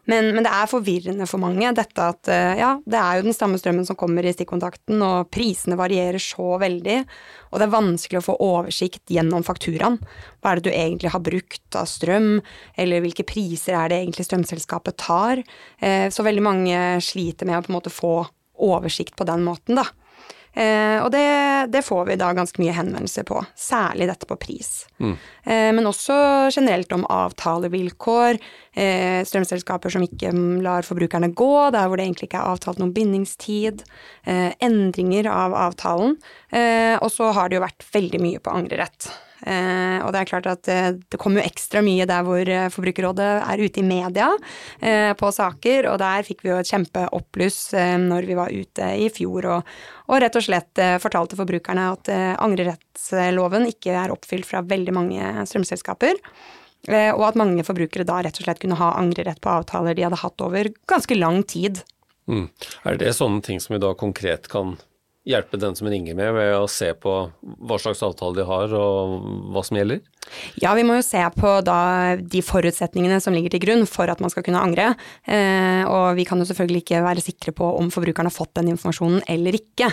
Men, 0.10 0.34
men, 0.36 0.44
det 0.44 0.52
er 0.52 0.68
forvirrende 0.68 1.28
for 1.30 1.40
mange, 1.40 1.70
dette 1.78 2.08
at 2.12 2.30
eh, 2.32 2.58
ja, 2.60 2.74
det 2.84 3.00
er 3.00 3.20
jo 3.20 3.26
den 3.30 3.36
samme 3.36 3.60
strømmen 3.60 3.88
som 3.88 3.98
kommer 4.00 4.26
i 4.28 4.34
stikkontakten, 4.36 5.00
og 5.06 5.30
prisene 5.32 5.78
varierer 5.80 6.20
så 6.20 6.58
veldig, 6.60 6.98
og 7.52 7.62
det 7.62 7.68
er 7.68 7.76
vanskelig 7.76 8.20
å 8.20 8.26
få 8.26 8.36
oversikt 8.44 9.14
gjennom 9.16 9.46
fakturaen. 9.48 10.00
Hva 10.44 10.52
er 10.52 10.60
det 10.60 10.68
du 10.68 10.74
egentlig 10.74 11.14
har 11.14 11.24
brukt 11.24 11.80
av 11.80 11.88
strøm, 11.88 12.36
eller 12.76 13.04
hvilke 13.06 13.28
priser 13.28 13.80
er 13.80 13.94
det 13.94 14.02
egentlig 14.02 14.28
strømselskapet 14.28 15.00
tar? 15.00 15.44
Eh, 15.80 16.10
så 16.12 16.28
veldig 16.28 16.48
mange 16.52 16.86
sliter 17.04 17.48
med 17.48 17.62
å 17.62 17.64
på 17.64 17.72
en 17.72 17.80
måte 17.80 17.94
få 17.94 18.16
oversikt 18.64 19.16
på 19.16 19.28
den 19.28 19.48
måten, 19.48 19.80
da. 19.80 19.88
Eh, 20.54 21.00
og 21.02 21.10
det, 21.14 21.26
det, 21.74 21.82
får 21.86 22.06
vi 22.12 22.18
da 22.22 22.30
ganske 22.38 22.62
mye 22.62 22.76
henvendelser 22.78 23.26
på, 23.26 23.40
særlig 23.58 24.08
dette 24.10 24.28
på 24.30 24.38
pris. 24.38 24.86
Mm. 25.02 25.16
Eh, 25.44 25.70
men 25.74 25.90
også 25.90 26.16
generelt 26.54 26.94
om 26.94 27.08
avtalevilkår, 27.10 28.38
eh, 28.78 29.22
strømselskaper 29.26 29.94
som 29.94 30.06
ikke 30.06 30.34
lar 30.66 30.86
forbrukerne 30.86 31.34
gå, 31.34 31.54
der 31.74 31.90
hvor 31.90 31.98
det 31.98 32.06
egentlig 32.06 32.30
ikke 32.30 32.44
er 32.44 32.54
avtalt 32.54 32.82
noen 32.82 32.94
bindingstid, 32.94 33.82
eh, 34.30 34.52
endringer 34.62 35.32
av 35.34 35.58
avtalen. 35.70 36.18
Eh, 36.54 36.96
og 37.02 37.10
så 37.14 37.34
har 37.34 37.50
det 37.50 37.58
jo 37.58 37.66
vært 37.66 37.88
veldig 37.94 38.22
mye 38.22 38.44
på 38.44 38.54
angrerett. 38.54 39.10
Eh, 39.44 40.00
og 40.04 40.14
det 40.16 40.22
er 40.22 40.30
klart 40.30 40.48
at 40.48 40.70
eh, 40.72 40.94
det 40.96 41.20
kommer 41.20 41.42
jo 41.42 41.50
ekstra 41.50 41.82
mye 41.84 42.08
der 42.08 42.24
hvor 42.24 42.48
eh, 42.48 42.70
Forbrukerrådet 42.72 43.30
er 43.44 43.64
ute 43.64 43.82
i 43.82 43.86
media 43.88 44.30
på 45.20 45.30
saker, 45.36 45.88
og 45.92 46.00
der 46.02 46.26
fikk 46.28 46.44
vi 46.44 46.52
jo 46.52 46.60
et 46.60 46.70
kjempeoppbluss 46.70 47.60
eh, 47.80 47.96
når 48.00 48.28
vi 48.28 48.38
var 48.38 48.54
ute 48.54 48.90
i 49.00 49.10
fjor 49.14 49.48
og, 49.58 49.72
og 50.08 50.22
rett 50.24 50.38
og 50.40 50.46
slett 50.46 50.82
fortalte 51.02 51.38
forbrukerne 51.40 51.86
at 51.94 52.10
angrerettsloven 52.44 53.70
ikke 53.72 53.96
er 54.04 54.14
oppfylt 54.14 54.48
fra 54.48 54.62
veldig 54.68 54.94
mange 54.96 55.46
strømselskaper. 55.48 56.20
Og 57.16 57.24
at 57.24 57.38
mange 57.40 57.64
forbrukere 57.64 58.04
da 58.08 58.20
rett 58.26 58.42
og 58.42 58.46
slett 58.46 58.60
kunne 58.60 58.78
ha 58.80 58.92
angrerett 59.00 59.40
på 59.42 59.54
avtaler 59.54 59.96
de 59.96 60.04
hadde 60.04 60.20
hatt 60.20 60.44
over 60.44 60.68
ganske 60.92 61.16
lang 61.16 61.40
tid. 61.48 61.80
Mm. 62.28 62.50
Er 62.84 63.00
det 63.00 63.16
sånne 63.16 63.44
ting 63.46 63.64
som 63.64 63.78
vi 63.78 63.82
da 63.84 63.94
konkret 63.98 64.52
kan 64.52 64.76
hjelpe 65.28 65.60
den 65.60 65.76
som 65.76 65.88
ringer 65.88 66.18
med, 66.18 66.34
ved 66.36 66.56
å 66.58 66.68
se 66.72 66.90
på 67.00 67.14
hva 67.42 67.78
slags 67.80 68.04
avtale 68.04 68.42
de 68.42 68.48
har 68.48 68.74
og 68.76 69.30
hva 69.54 69.64
som 69.64 69.80
gjelder? 69.80 70.02
Ja, 70.60 70.74
vi 70.76 70.84
må 70.88 70.98
jo 70.98 71.06
se 71.06 71.22
på 71.36 71.50
da 71.66 72.16
de 72.18 72.42
forutsetningene 72.46 73.20
som 73.24 73.36
ligger 73.36 73.54
til 73.54 73.64
grunn 73.64 73.86
for 73.90 74.10
at 74.12 74.22
man 74.24 74.32
skal 74.32 74.46
kunne 74.46 74.62
angre. 74.62 74.94
Eh, 75.28 75.84
og 75.84 76.18
vi 76.18 76.26
kan 76.28 76.40
jo 76.40 76.48
selvfølgelig 76.48 76.84
ikke 76.84 77.04
være 77.06 77.24
sikre 77.24 77.54
på 77.56 77.68
om 77.80 77.92
forbrukeren 77.94 78.30
har 78.30 78.36
fått 78.36 78.54
den 78.60 78.72
informasjonen 78.74 79.24
eller 79.32 79.58
ikke. 79.60 79.90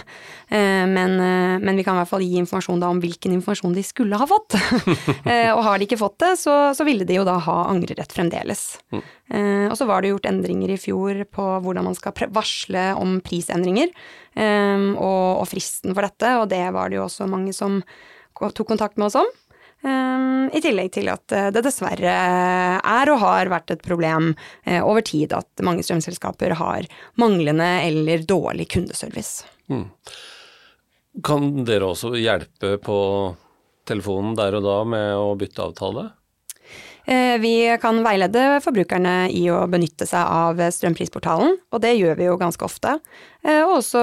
Eh, 0.48 0.84
men, 0.90 1.16
eh, 1.18 1.56
men, 1.62 1.78
vi 1.78 1.86
kan 1.86 1.98
i 1.98 2.02
hvert 2.02 2.12
fall 2.12 2.24
gi 2.24 2.38
informasjon 2.40 2.82
da 2.82 2.90
om 2.94 3.02
hvilken 3.02 3.34
informasjon 3.36 3.76
de 3.76 3.86
skulle 3.86 4.20
ha 4.20 4.28
fått. 4.30 4.58
Eh, 5.30 5.50
og 5.52 5.60
har 5.62 5.78
de 5.78 5.84
ikke 5.84 5.98
fått 6.00 6.16
det, 6.22 6.30
så, 6.40 6.52
så, 6.74 6.84
ville 6.86 7.04
de 7.06 7.14
jo 7.14 7.24
da 7.26 7.36
ha 7.44 7.56
angrerett 7.70 8.12
fremdeles. 8.14 8.80
Mm. 8.94 9.02
Eh, 9.30 9.66
og 9.70 9.76
så 9.78 9.86
var 9.86 10.02
det 10.02 10.10
gjort 10.10 10.26
endringer 10.26 10.72
i 10.74 10.78
fjor 10.80 11.20
på 11.30 11.44
hvordan 11.62 11.86
man 11.86 11.96
skal 11.98 12.16
varsle 12.34 12.90
om 12.98 13.18
prisendringer, 13.22 13.92
eh, 14.34 14.86
og, 14.96 15.44
fristen 15.50 15.94
for 15.94 16.06
dette, 16.06 16.32
og 16.40 16.48
det 16.50 16.64
var 16.74 16.90
det 16.90 16.98
jo 16.98 17.06
også 17.06 17.30
mange 17.30 17.54
som 17.56 17.80
tok 18.40 18.66
kontakt 18.66 18.98
med 18.98 19.10
oss 19.10 19.20
om. 19.20 19.30
Um, 19.80 20.50
I 20.52 20.60
tillegg 20.60 20.90
til 20.92 21.06
at 21.08 21.32
eh, 21.32 21.48
det 21.54 21.62
dessverre 21.64 22.12
er 22.12 23.12
og 23.12 23.22
har 23.22 23.48
vært 23.48 23.72
et 23.72 23.84
problem 23.84 24.34
over 24.84 25.00
tid 25.00 25.32
at 25.32 25.62
mange 25.64 25.80
strømselskaper 25.86 26.52
har 26.58 26.88
manglende 27.20 27.68
eller 27.86 28.26
dårlig 28.28 28.68
kundeservice. 28.74 29.46
Mm. 29.72 29.86
Kan 31.24 31.48
dere 31.64 31.88
også 31.94 32.12
hjelpe 32.20 32.74
på 32.84 32.98
telefonen 33.88 34.36
der 34.36 34.58
og 34.58 34.66
da 34.68 34.76
med 34.84 35.14
å 35.16 35.32
bytte 35.40 35.64
avtale? 35.64 36.10
Eh, 37.10 37.38
vi 37.42 37.78
kan 37.82 38.04
veilede 38.06 38.60
forbrukerne 38.62 39.32
i 39.34 39.40
å 39.50 39.64
benytte 39.66 40.06
seg 40.06 40.22
av 40.30 40.60
strømprisportalen, 40.70 41.56
og 41.74 41.80
det 41.82 41.96
gjør 41.96 42.14
vi 42.20 42.28
jo 42.28 42.36
ganske 42.38 42.62
ofte. 42.62 42.92
Eh, 43.42 43.64
og 43.64 43.80
også 43.80 44.02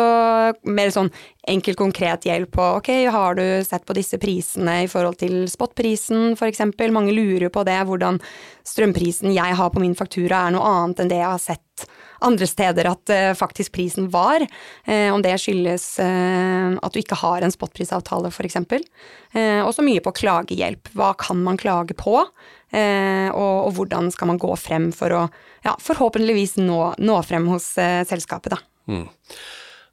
mer 0.67 0.91
sånn 0.91 1.07
enkel, 1.47 1.77
konkret 1.79 2.27
hjelp 2.27 2.51
på 2.57 2.65
ok, 2.81 2.89
har 3.15 3.39
du 3.39 3.45
sett 3.63 3.85
på 3.87 3.95
disse 3.95 4.19
prisene 4.19 4.81
i 4.83 4.89
forhold 4.91 5.21
til 5.21 5.45
spotprisen 5.47 6.35
f.eks. 6.35 6.65
Mange 6.91 7.15
lurer 7.15 7.47
på 7.47 7.63
det, 7.63 7.79
hvordan 7.87 8.19
strømprisen 8.67 9.31
jeg 9.31 9.55
har 9.55 9.71
på 9.71 9.79
min 9.85 9.95
faktura 9.95 10.43
er 10.43 10.57
noe 10.57 10.67
annet 10.67 11.05
enn 11.05 11.13
det 11.13 11.21
jeg 11.21 11.31
har 11.31 11.45
sett 11.45 11.87
andre 12.25 12.47
steder 12.49 12.89
at 12.89 13.13
uh, 13.13 13.31
faktisk 13.37 13.75
prisen 13.77 14.09
var. 14.13 14.43
Uh, 14.87 15.09
om 15.13 15.23
det 15.23 15.35
skyldes 15.41 15.85
uh, 16.01 16.77
at 16.81 16.93
du 16.93 17.01
ikke 17.01 17.19
har 17.19 17.45
en 17.45 17.53
spotprisavtale 17.53 18.31
f.eks. 18.31 18.59
Uh, 18.61 19.61
også 19.65 19.85
mye 19.85 20.03
på 20.03 20.15
klagehjelp. 20.21 20.91
Hva 20.97 21.13
kan 21.19 21.41
man 21.43 21.59
klage 21.59 21.97
på? 21.97 22.19
Og, 22.67 23.31
og, 23.39 23.69
hvordan 23.77 24.09
skal 24.11 24.27
man 24.27 24.39
gå 24.43 24.49
frem 24.59 24.89
for 24.91 25.13
å 25.15 25.21
ja, 25.63 25.71
forhåpentligvis 25.79 26.57
nå, 26.59 26.79
nå 26.99 27.13
frem 27.23 27.45
hos 27.47 27.69
selskapet, 27.79 28.57
da. 28.57 28.91
Mm. 28.91 29.05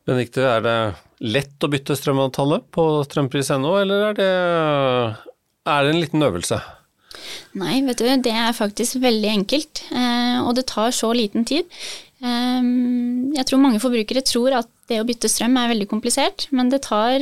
Benedicte, 0.02 0.42
er 0.42 0.64
det 0.64 0.74
lett 1.22 1.62
å 1.62 1.70
bytte 1.70 1.94
strømavtale 1.94 2.58
på 2.74 2.88
strømpris.no, 3.06 3.76
eller 3.78 4.08
er 4.08 4.18
det, 4.18 4.32
er 5.70 5.86
det 5.86 5.94
en 5.94 6.02
liten 6.02 6.26
øvelse? 6.26 6.58
Nei, 7.62 7.78
vet 7.86 8.02
du, 8.02 8.10
det 8.26 8.34
er 8.34 8.58
faktisk 8.58 8.98
veldig 9.06 9.30
enkelt, 9.36 9.84
og 10.42 10.50
det 10.58 10.66
tar 10.74 10.90
så 10.98 11.12
liten 11.14 11.46
tid. 11.46 11.70
Ehm, 12.24 13.32
jeg 13.36 13.46
tror 13.48 13.60
mange 13.60 13.82
forbrukere 13.82 14.24
tror 14.24 14.56
at 14.62 14.70
det 14.88 15.00
å 15.00 15.06
bytte 15.06 15.30
strøm 15.30 15.56
er 15.60 15.70
veldig 15.74 15.88
komplisert, 15.90 16.48
men 16.54 16.70
det 16.72 16.84
tar 16.86 17.20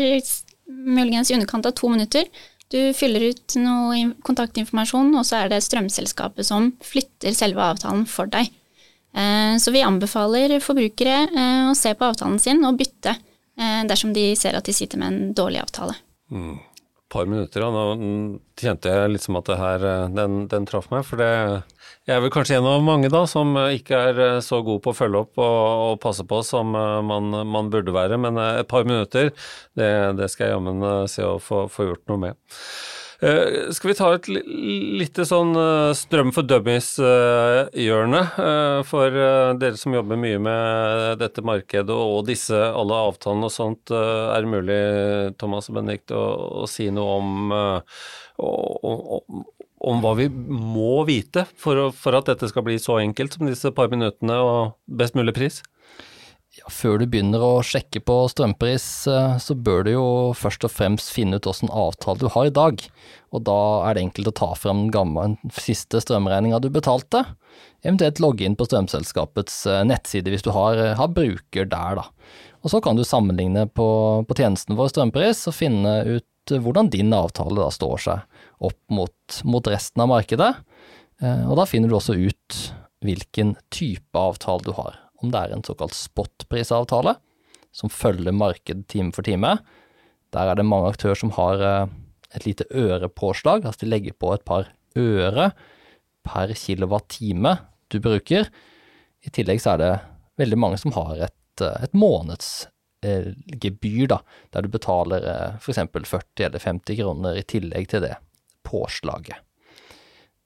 muligens 0.68 1.30
i 1.30 1.36
underkant 1.36 1.66
av 1.68 1.74
to 1.78 1.90
minutter. 1.92 2.28
Du 2.72 2.78
fyller 2.96 3.28
ut 3.32 3.56
noe 3.60 4.14
kontaktinformasjon, 4.24 5.12
og 5.18 5.26
så 5.28 5.42
er 5.42 5.52
det 5.52 5.62
strømselskapet 5.66 6.48
som 6.48 6.70
flytter 6.84 7.34
selve 7.36 7.64
avtalen 7.74 8.06
for 8.08 8.30
deg. 8.32 8.48
Ehm, 9.18 9.58
så 9.60 9.74
vi 9.74 9.84
anbefaler 9.84 10.56
forbrukere 10.64 11.18
eh, 11.28 11.64
å 11.68 11.76
se 11.76 11.92
på 11.94 12.08
avtalen 12.08 12.38
sin 12.40 12.62
og 12.64 12.78
bytte 12.80 13.12
eh, 13.12 13.82
dersom 13.88 14.14
de 14.16 14.30
ser 14.38 14.56
at 14.56 14.68
de 14.68 14.72
sitter 14.76 15.02
med 15.02 15.12
en 15.12 15.34
dårlig 15.36 15.60
avtale. 15.60 15.98
Mm. 16.32 16.56
Par 17.12 17.28
minutter. 17.28 17.64
Nå 17.68 17.84
kjente 18.58 18.92
jeg 18.92 19.12
liksom 19.12 19.38
at 19.40 19.50
det 19.50 19.58
her, 19.60 19.84
eh, 19.88 20.06
den, 20.16 20.46
den 20.50 20.66
traff 20.68 20.88
meg. 20.92 21.04
For 21.08 21.20
det 21.20 21.30
jeg 22.08 22.16
er 22.16 22.22
vel 22.24 22.32
kanskje 22.34 22.56
en 22.58 22.66
av 22.66 22.82
mange 22.82 23.10
da, 23.12 23.22
som 23.30 23.54
eh, 23.60 23.76
ikke 23.78 24.00
er 24.10 24.22
eh, 24.26 24.38
så 24.44 24.62
god 24.66 24.82
på 24.84 24.92
å 24.92 24.96
følge 24.96 25.22
opp 25.26 25.42
og, 25.42 25.58
og 25.92 26.00
passe 26.02 26.26
på 26.28 26.40
som 26.46 26.72
man, 26.72 27.30
man, 27.52 27.70
burde 27.72 27.94
være, 27.94 28.18
men 28.20 28.40
et 28.42 28.68
par 28.70 28.88
minutter, 28.88 29.30
det, 29.78 29.92
det 30.18 30.30
skal 30.32 30.48
jeg 30.48 30.56
jammen 30.56 31.08
se 31.10 31.26
å 31.26 31.38
få, 31.42 31.66
få, 31.72 31.90
gjort 31.90 32.04
noe 32.10 32.24
med. 32.28 32.58
Uh, 33.22 33.70
skal 33.70 33.92
vi 33.92 33.94
ta 33.94 34.08
et 34.16 34.26
lite 34.26 35.22
sånn 35.28 35.52
uh, 35.54 35.94
strøm 35.94 36.32
for 36.34 36.42
dummies-hjørne 36.42 38.22
uh, 38.34 38.80
for 38.88 39.14
dere 39.60 39.78
som 39.78 39.94
jobber 39.94 40.18
mye 40.18 40.40
med 40.42 41.20
dette 41.20 41.44
markedet 41.46 41.94
og 41.94 42.26
disse 42.26 42.58
alle 42.58 42.98
avtalene 43.12 43.46
og 43.46 43.54
sånt. 43.54 43.94
er 43.94 44.42
det 44.42 44.50
mulig, 44.50 44.80
Thomas 45.38 45.70
og 45.70 45.78
Benedikt, 45.78 46.10
å, 46.10 46.24
å, 46.64 46.66
si 46.66 46.88
noe 46.90 47.20
om, 47.20 47.54
om, 48.42 49.44
om 49.92 50.02
hva 50.02 50.16
vi 50.18 50.26
må 50.32 51.04
vite 51.06 51.46
for, 51.54 51.92
for, 51.94 52.18
at 52.18 52.32
dette 52.32 52.50
skal 52.50 52.66
bli 52.66 52.80
så 52.82 52.98
enkelt 53.04 53.38
som 53.38 53.46
disse 53.46 53.70
par 53.76 53.92
minuttene 53.92 54.40
og 54.42 54.74
best 54.90 55.14
mulig 55.14 55.36
pris? 55.38 55.62
Ja, 56.62 56.70
før 56.70 57.00
du 57.00 57.08
begynner 57.10 57.42
å 57.42 57.62
sjekke 57.66 57.98
på 58.06 58.20
strømpris, 58.30 58.84
eh, 59.10 59.34
så 59.42 59.56
bør 59.58 59.82
du 59.82 59.90
jo 59.96 60.06
først 60.38 60.62
og 60.62 60.70
fremst 60.70 61.10
finne 61.10 61.40
ut 61.40 61.48
hvilken 61.48 61.72
avtale 61.74 62.22
du 62.22 62.28
har 62.30 62.46
i 62.46 62.54
dag. 62.54 62.84
Og 63.34 63.42
da 63.48 63.58
er 63.88 63.96
det 63.96 64.04
enkelt 64.06 64.30
å 64.30 64.34
ta 64.38 64.50
frem 64.54 64.84
den 64.84 64.92
gamle, 64.94 65.24
siste 65.58 65.98
strømregninga 66.04 66.60
du 66.62 66.70
betalte. 66.70 67.24
Eventuelt 67.82 68.22
logge 68.22 68.46
inn 68.46 68.54
på 68.54 68.68
strømselskapets 68.68 69.58
eh, 69.66 69.82
nettside 69.90 70.30
hvis 70.30 70.46
du 70.46 70.52
har, 70.54 70.78
har 71.00 71.10
bruker 71.10 71.66
der, 71.66 71.98
da. 71.98 72.06
Og 72.62 72.70
så 72.70 72.78
kan 72.78 72.94
du 72.94 73.02
sammenligne 73.02 73.66
på, 73.66 73.88
på 74.22 74.38
tjenesten 74.38 74.78
vår 74.78 74.92
strømpris 74.92 75.48
og 75.50 75.58
finne 75.58 75.96
ut 76.06 76.54
hvordan 76.62 76.90
din 76.94 77.10
avtale 77.14 77.58
da 77.58 77.70
står 77.74 78.06
seg 78.06 78.62
opp 78.62 78.78
mot, 78.90 79.42
mot 79.42 79.66
resten 79.66 80.06
av 80.06 80.14
markedet. 80.14 80.54
Eh, 81.18 81.42
og 81.48 81.58
da 81.58 81.66
finner 81.66 81.90
du 81.90 81.98
også 81.98 82.14
ut 82.14 82.62
hvilken 83.02 83.56
type 83.74 84.14
avtale 84.14 84.62
du 84.62 84.76
har. 84.78 85.01
Om 85.22 85.32
det 85.32 85.40
er 85.40 85.54
en 85.54 85.64
såkalt 85.66 85.94
spotprisavtale, 85.96 87.16
som 87.72 87.92
følger 87.92 88.34
markedet 88.36 88.88
time 88.90 89.14
for 89.14 89.24
time. 89.24 89.56
Der 90.34 90.50
er 90.50 90.58
det 90.58 90.66
mange 90.68 90.90
aktører 90.92 91.18
som 91.18 91.32
har 91.38 91.62
eh, 91.62 91.92
et 92.36 92.46
lite 92.46 92.66
ørepåslag, 92.70 93.64
altså 93.64 93.84
de 93.84 93.92
legger 93.92 94.16
på 94.18 94.32
et 94.34 94.44
par 94.44 94.72
øre 94.98 95.52
per 96.26 96.52
kilowattime 96.56 97.56
du 97.92 98.00
bruker. 98.00 98.48
I 99.22 99.32
tillegg 99.34 99.62
så 99.62 99.74
er 99.74 99.82
det 99.82 99.92
veldig 100.40 100.58
mange 100.58 100.80
som 100.80 100.94
har 100.96 101.28
et, 101.28 101.64
eh, 101.64 101.84
et 101.84 101.94
måneds 101.94 102.66
eh, 103.04 103.32
da, 104.08 104.20
der 104.54 104.62
du 104.64 104.70
betaler 104.72 105.26
eh, 105.28 105.58
f.eks. 105.58 105.82
40 105.92 106.46
eller 106.46 106.58
50 106.58 107.00
kroner 107.00 107.38
i 107.38 107.46
tillegg 107.46 107.88
til 107.90 108.04
det 108.06 108.16
påslaget. 108.66 109.36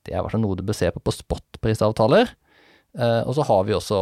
Det 0.07 0.15
er 0.15 0.23
i 0.23 0.39
noe 0.39 0.57
du 0.57 0.63
bør 0.63 0.77
se 0.77 0.91
på 0.95 1.03
på 1.03 1.13
spotprisavtaler. 1.15 2.29
Og 3.27 3.33
så 3.35 3.43
har 3.45 3.65
vi 3.67 3.75
også 3.75 3.97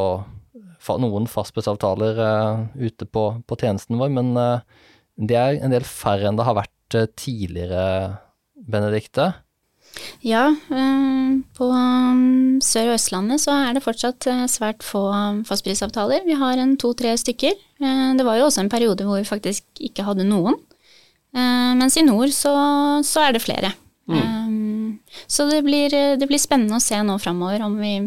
noen 1.00 1.28
fastprisavtaler 1.30 2.20
eh, 2.20 2.64
ute 2.88 3.06
på, 3.08 3.28
på, 3.46 3.58
tjenesten 3.60 3.98
vår, 4.00 4.12
men 4.12 4.34
eh, 4.40 4.84
det 5.30 5.38
er 5.38 5.58
en 5.62 5.72
del 5.74 5.86
færre 5.86 6.28
enn 6.28 6.38
det 6.38 6.46
har 6.46 6.58
vært 6.58 6.98
eh, 6.98 7.10
tidligere, 7.16 8.20
Benedikte. 8.64 9.32
Ja, 10.24 10.46
på 11.54 11.66
um, 11.68 12.56
Sør- 12.64 12.88
og 12.88 12.94
Østlandet 12.96 13.42
så 13.42 13.52
er 13.66 13.76
det 13.76 13.82
fortsatt 13.84 14.26
svært 14.48 14.82
få 14.86 15.02
um, 15.12 15.42
fastprisavtaler. 15.46 16.24
Vi 16.24 16.38
har 16.40 16.58
en 16.58 16.72
to-tre 16.80 17.12
stykker. 17.20 17.58
Det 17.82 18.24
var 18.24 18.38
jo 18.38 18.46
også 18.46 18.62
en 18.64 18.72
periode 18.72 19.04
hvor 19.04 19.20
vi 19.20 19.28
faktisk 19.28 19.84
ikke 19.84 20.06
hadde 20.06 20.26
noen. 20.26 20.56
Mens 21.34 21.98
i 22.00 22.06
nord 22.06 22.32
så, 22.32 22.54
så 23.04 23.26
er 23.26 23.36
det 23.36 23.44
flere. 23.44 23.74
Mm. 24.08 25.02
Så 25.26 25.46
det 25.50 25.60
blir, 25.66 25.92
det 25.92 26.30
blir, 26.30 26.40
spennende 26.40 26.78
å 26.78 26.82
se 26.82 26.98
nå 27.04 27.18
framover 27.20 27.66
om 27.66 27.76
vi, 27.82 27.98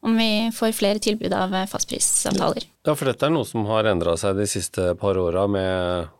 om 0.00 0.14
vi 0.16 0.50
får 0.54 0.76
flere 0.76 1.02
tilbud 1.02 1.32
av 1.34 1.54
fastprisavtaler. 1.70 2.68
Ja, 2.86 2.94
for 2.94 3.08
dette 3.10 3.26
er 3.26 3.34
noe 3.34 3.48
som 3.48 3.66
har 3.70 3.88
endra 3.90 4.14
seg 4.20 4.38
de 4.38 4.46
siste 4.50 4.92
par 5.00 5.18
åra 5.18 5.46
med 5.50 6.14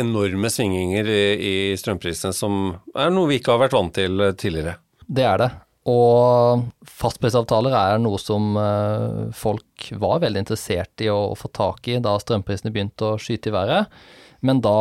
enorme 0.00 0.48
svingninger 0.50 1.08
i, 1.08 1.24
i 1.36 1.54
strømprisene 1.76 2.32
som 2.32 2.72
er 2.96 3.12
noe 3.12 3.28
vi 3.28 3.40
ikke 3.40 3.52
har 3.52 3.66
vært 3.66 3.76
vant 3.76 3.94
til 3.96 4.24
tidligere. 4.40 4.78
Det 5.04 5.26
er 5.28 5.42
det. 5.42 5.50
Og 5.90 6.62
fastprisavtaler 6.86 7.74
er 7.74 8.00
noe 8.00 8.18
som 8.22 8.54
eh, 8.58 9.30
folk 9.34 9.88
var 9.98 10.22
veldig 10.22 10.44
interessert 10.44 11.02
i 11.02 11.10
å, 11.10 11.34
få 11.38 11.50
tak 11.50 11.88
i 11.90 11.98
da 12.02 12.14
strømprisene 12.22 12.70
begynte 12.70 13.08
å 13.08 13.18
skyte 13.20 13.50
i 13.50 13.56
været. 13.56 13.98
Men 14.46 14.62
da 14.62 14.76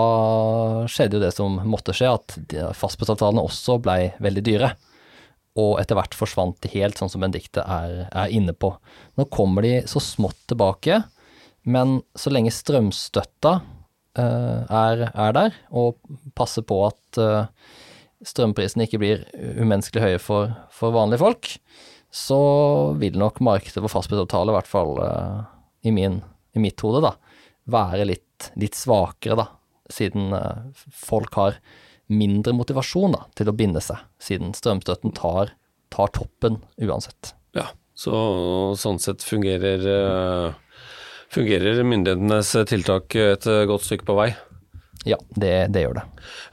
skjedde 0.89 1.17
jo 1.17 1.23
det 1.23 1.33
som 1.35 1.57
måtte 1.69 1.93
skje, 1.93 2.13
at 2.13 2.37
fastprisavtalene 2.77 3.43
også 3.45 3.77
blei 3.81 4.13
veldig 4.21 4.45
dyre. 4.45 4.71
Og 5.59 5.81
etter 5.81 5.97
hvert 5.97 6.15
forsvant 6.15 6.55
de 6.63 6.71
helt, 6.71 6.99
sånn 6.99 7.11
som 7.11 7.23
Benedicte 7.23 7.63
er, 7.65 8.05
er 8.07 8.31
inne 8.31 8.53
på. 8.55 8.71
Nå 9.19 9.27
kommer 9.33 9.65
de 9.65 9.81
så 9.89 9.99
smått 10.03 10.39
tilbake, 10.47 11.01
men 11.67 11.99
så 12.17 12.31
lenge 12.31 12.53
strømstøtta 12.55 13.57
uh, 13.59 14.61
er, 14.65 15.05
er, 15.11 15.33
der, 15.35 15.57
og 15.75 15.99
passer 16.37 16.65
på 16.67 16.79
at 16.87 17.19
uh, 17.21 17.51
strømprisene 18.25 18.87
ikke 18.87 19.01
blir 19.01 19.25
umenneskelig 19.59 20.05
høye 20.05 20.21
for, 20.23 20.55
for, 20.73 20.95
vanlige 20.95 21.21
folk, 21.21 21.51
så 22.11 22.41
vil 22.99 23.19
nok 23.19 23.39
markedet 23.43 23.79
for 23.83 23.91
fastprisavtale, 23.91 24.51
i 24.51 24.57
hvert 24.57 24.71
fall 24.71 24.97
uh, 25.03 25.43
i, 25.83 25.93
min, 25.95 26.21
i, 26.55 26.63
mitt 26.63 26.81
hode, 26.83 27.03
da, 27.05 27.15
være 27.71 28.07
litt, 28.09 28.51
litt 28.59 28.77
svakere, 28.77 29.43
da, 29.43 29.47
siden 29.91 30.31
folk 30.95 31.35
har 31.35 31.57
mindre 32.11 32.53
motivasjon 32.57 33.15
da, 33.15 33.25
til 33.37 33.51
å 33.51 33.55
binde 33.55 33.81
seg, 33.83 34.03
siden 34.21 34.55
strømstøtten 34.57 35.15
tar, 35.17 35.55
tar 35.93 36.13
toppen 36.15 36.59
uansett. 36.81 37.33
Ja, 37.57 37.69
så 37.97 38.13
sånn 38.79 39.01
sett 39.01 39.25
fungerer, 39.25 39.83
eh, 39.95 40.87
fungerer 41.31 41.83
myndighetenes 41.87 42.55
tiltak 42.69 43.15
et 43.15 43.49
godt 43.69 43.87
stykke 43.87 44.07
på 44.07 44.19
vei. 44.19 44.31
Ja, 45.07 45.17
det, 45.33 45.71
det, 45.73 45.81
gjør 45.85 45.97
det. 45.97 46.03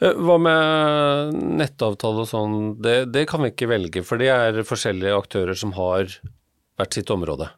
Eh, 0.01 0.21
hva 0.25 0.39
med 0.41 1.39
nettavtale 1.61 2.25
og 2.25 2.31
sånn, 2.31 2.59
det, 2.83 3.11
det, 3.13 3.27
kan 3.29 3.45
vi 3.45 3.53
ikke 3.53 3.69
velge, 3.69 4.05
for 4.07 4.21
det 4.21 4.31
er 4.33 4.63
forskjellige 4.67 5.17
aktører 5.19 5.59
som 5.59 5.75
har 5.77 6.15
hvert 6.79 6.97
sitt 6.97 7.13
område. 7.13 7.51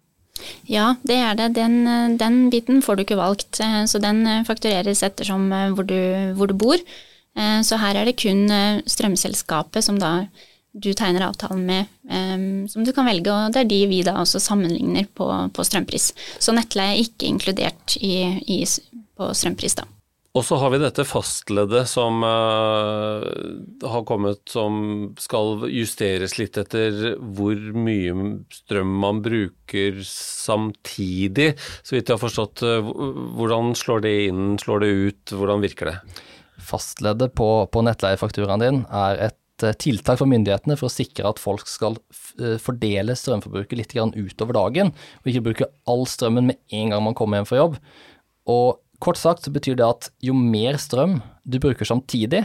Ja, 0.66 0.95
det 1.07 1.19
er 1.21 1.37
det. 1.38 1.50
Den, 1.59 2.16
den 2.19 2.40
biten 2.50 2.80
får 2.83 2.97
du 2.97 3.04
ikke 3.04 3.21
valgt, 3.21 3.61
eh, 3.62 3.85
så 3.90 4.02
den 4.02 4.25
faktureres 4.49 5.04
ettersom 5.07 5.50
hvor 5.76 5.87
du, 5.87 6.00
hvor 6.38 6.50
du 6.50 6.57
bor. 6.59 6.83
Så 7.64 7.78
her 7.80 7.97
er 7.97 8.09
det 8.09 8.18
kun 8.20 8.44
strømselskapet 8.85 9.87
som 9.87 9.99
da 10.00 10.26
du 10.73 10.92
tegner 10.94 11.26
avtalen 11.26 11.62
med, 11.66 11.87
um, 12.06 12.66
som 12.70 12.85
du 12.87 12.92
kan 12.94 13.09
velge, 13.09 13.30
og 13.32 13.54
det 13.54 13.64
er 13.64 13.70
de 13.70 13.80
vi 13.90 14.02
da 14.06 14.20
også 14.20 14.42
sammenligner 14.42 15.09
på, 15.18 15.26
på 15.54 15.66
strømpris. 15.66 16.12
Så 16.38 16.54
nettleie 16.54 16.94
er 16.94 17.06
ikke 17.06 17.30
inkludert 17.30 17.97
i, 17.99 18.14
i, 18.47 18.61
på 19.18 19.32
strømpris, 19.35 19.80
da. 19.80 19.88
Og 20.38 20.44
så 20.47 20.61
har 20.62 20.70
vi 20.70 20.78
dette 20.78 21.02
fastleddet 21.02 21.88
som 21.90 22.23
uh, 22.23 23.25
har 23.82 24.04
kommet 24.06 24.44
som 24.47 24.76
skal 25.18 25.64
justeres 25.75 26.37
litt 26.38 26.54
etter 26.61 27.16
hvor 27.18 27.59
mye 27.75 28.14
strøm 28.54 28.92
man 29.02 29.25
bruker 29.25 29.99
samtidig. 30.06 31.56
Så 31.82 31.97
vidt 31.97 32.06
jeg 32.06 32.14
har 32.14 32.23
forstått, 32.23 32.62
uh, 32.62 32.92
hvordan 33.40 33.75
slår 33.75 34.06
det 34.06 34.14
inn, 34.28 34.54
slår 34.62 34.87
det 34.87 34.92
ut, 35.00 35.35
hvordan 35.35 35.66
virker 35.66 35.90
det? 35.90 36.20
Fastleddet 36.70 37.34
på, 37.38 37.48
på 37.72 37.84
nettleiefakturaen 37.86 38.62
din 38.62 38.82
er 38.86 39.24
et 39.30 39.66
uh, 39.66 39.74
tiltak 39.74 40.20
for 40.20 40.30
myndighetene 40.30 40.78
for 40.78 40.88
å 40.88 40.94
sikre 40.94 41.28
at 41.28 41.42
folk 41.42 41.66
skal 41.68 41.98
fordele 42.62 43.16
strømforbruket 43.18 43.76
litt 43.76 43.96
utover 43.98 44.56
dagen, 44.56 44.94
og 45.20 45.32
ikke 45.32 45.44
bruke 45.48 45.68
all 45.90 46.06
strømmen 46.08 46.52
med 46.52 46.60
en 46.78 46.94
gang 46.94 47.04
man 47.04 47.18
kommer 47.18 47.40
hjem 47.40 47.50
fra 47.50 47.60
jobb. 47.60 47.76
Og 48.50 48.78
Kort 49.00 49.16
sagt 49.16 49.46
så 49.46 49.52
betyr 49.52 49.78
det 49.80 49.86
at 49.86 50.08
jo 50.20 50.34
mer 50.36 50.76
strøm 50.80 51.20
du 51.48 51.56
bruker 51.62 51.88
samtidig, 51.88 52.44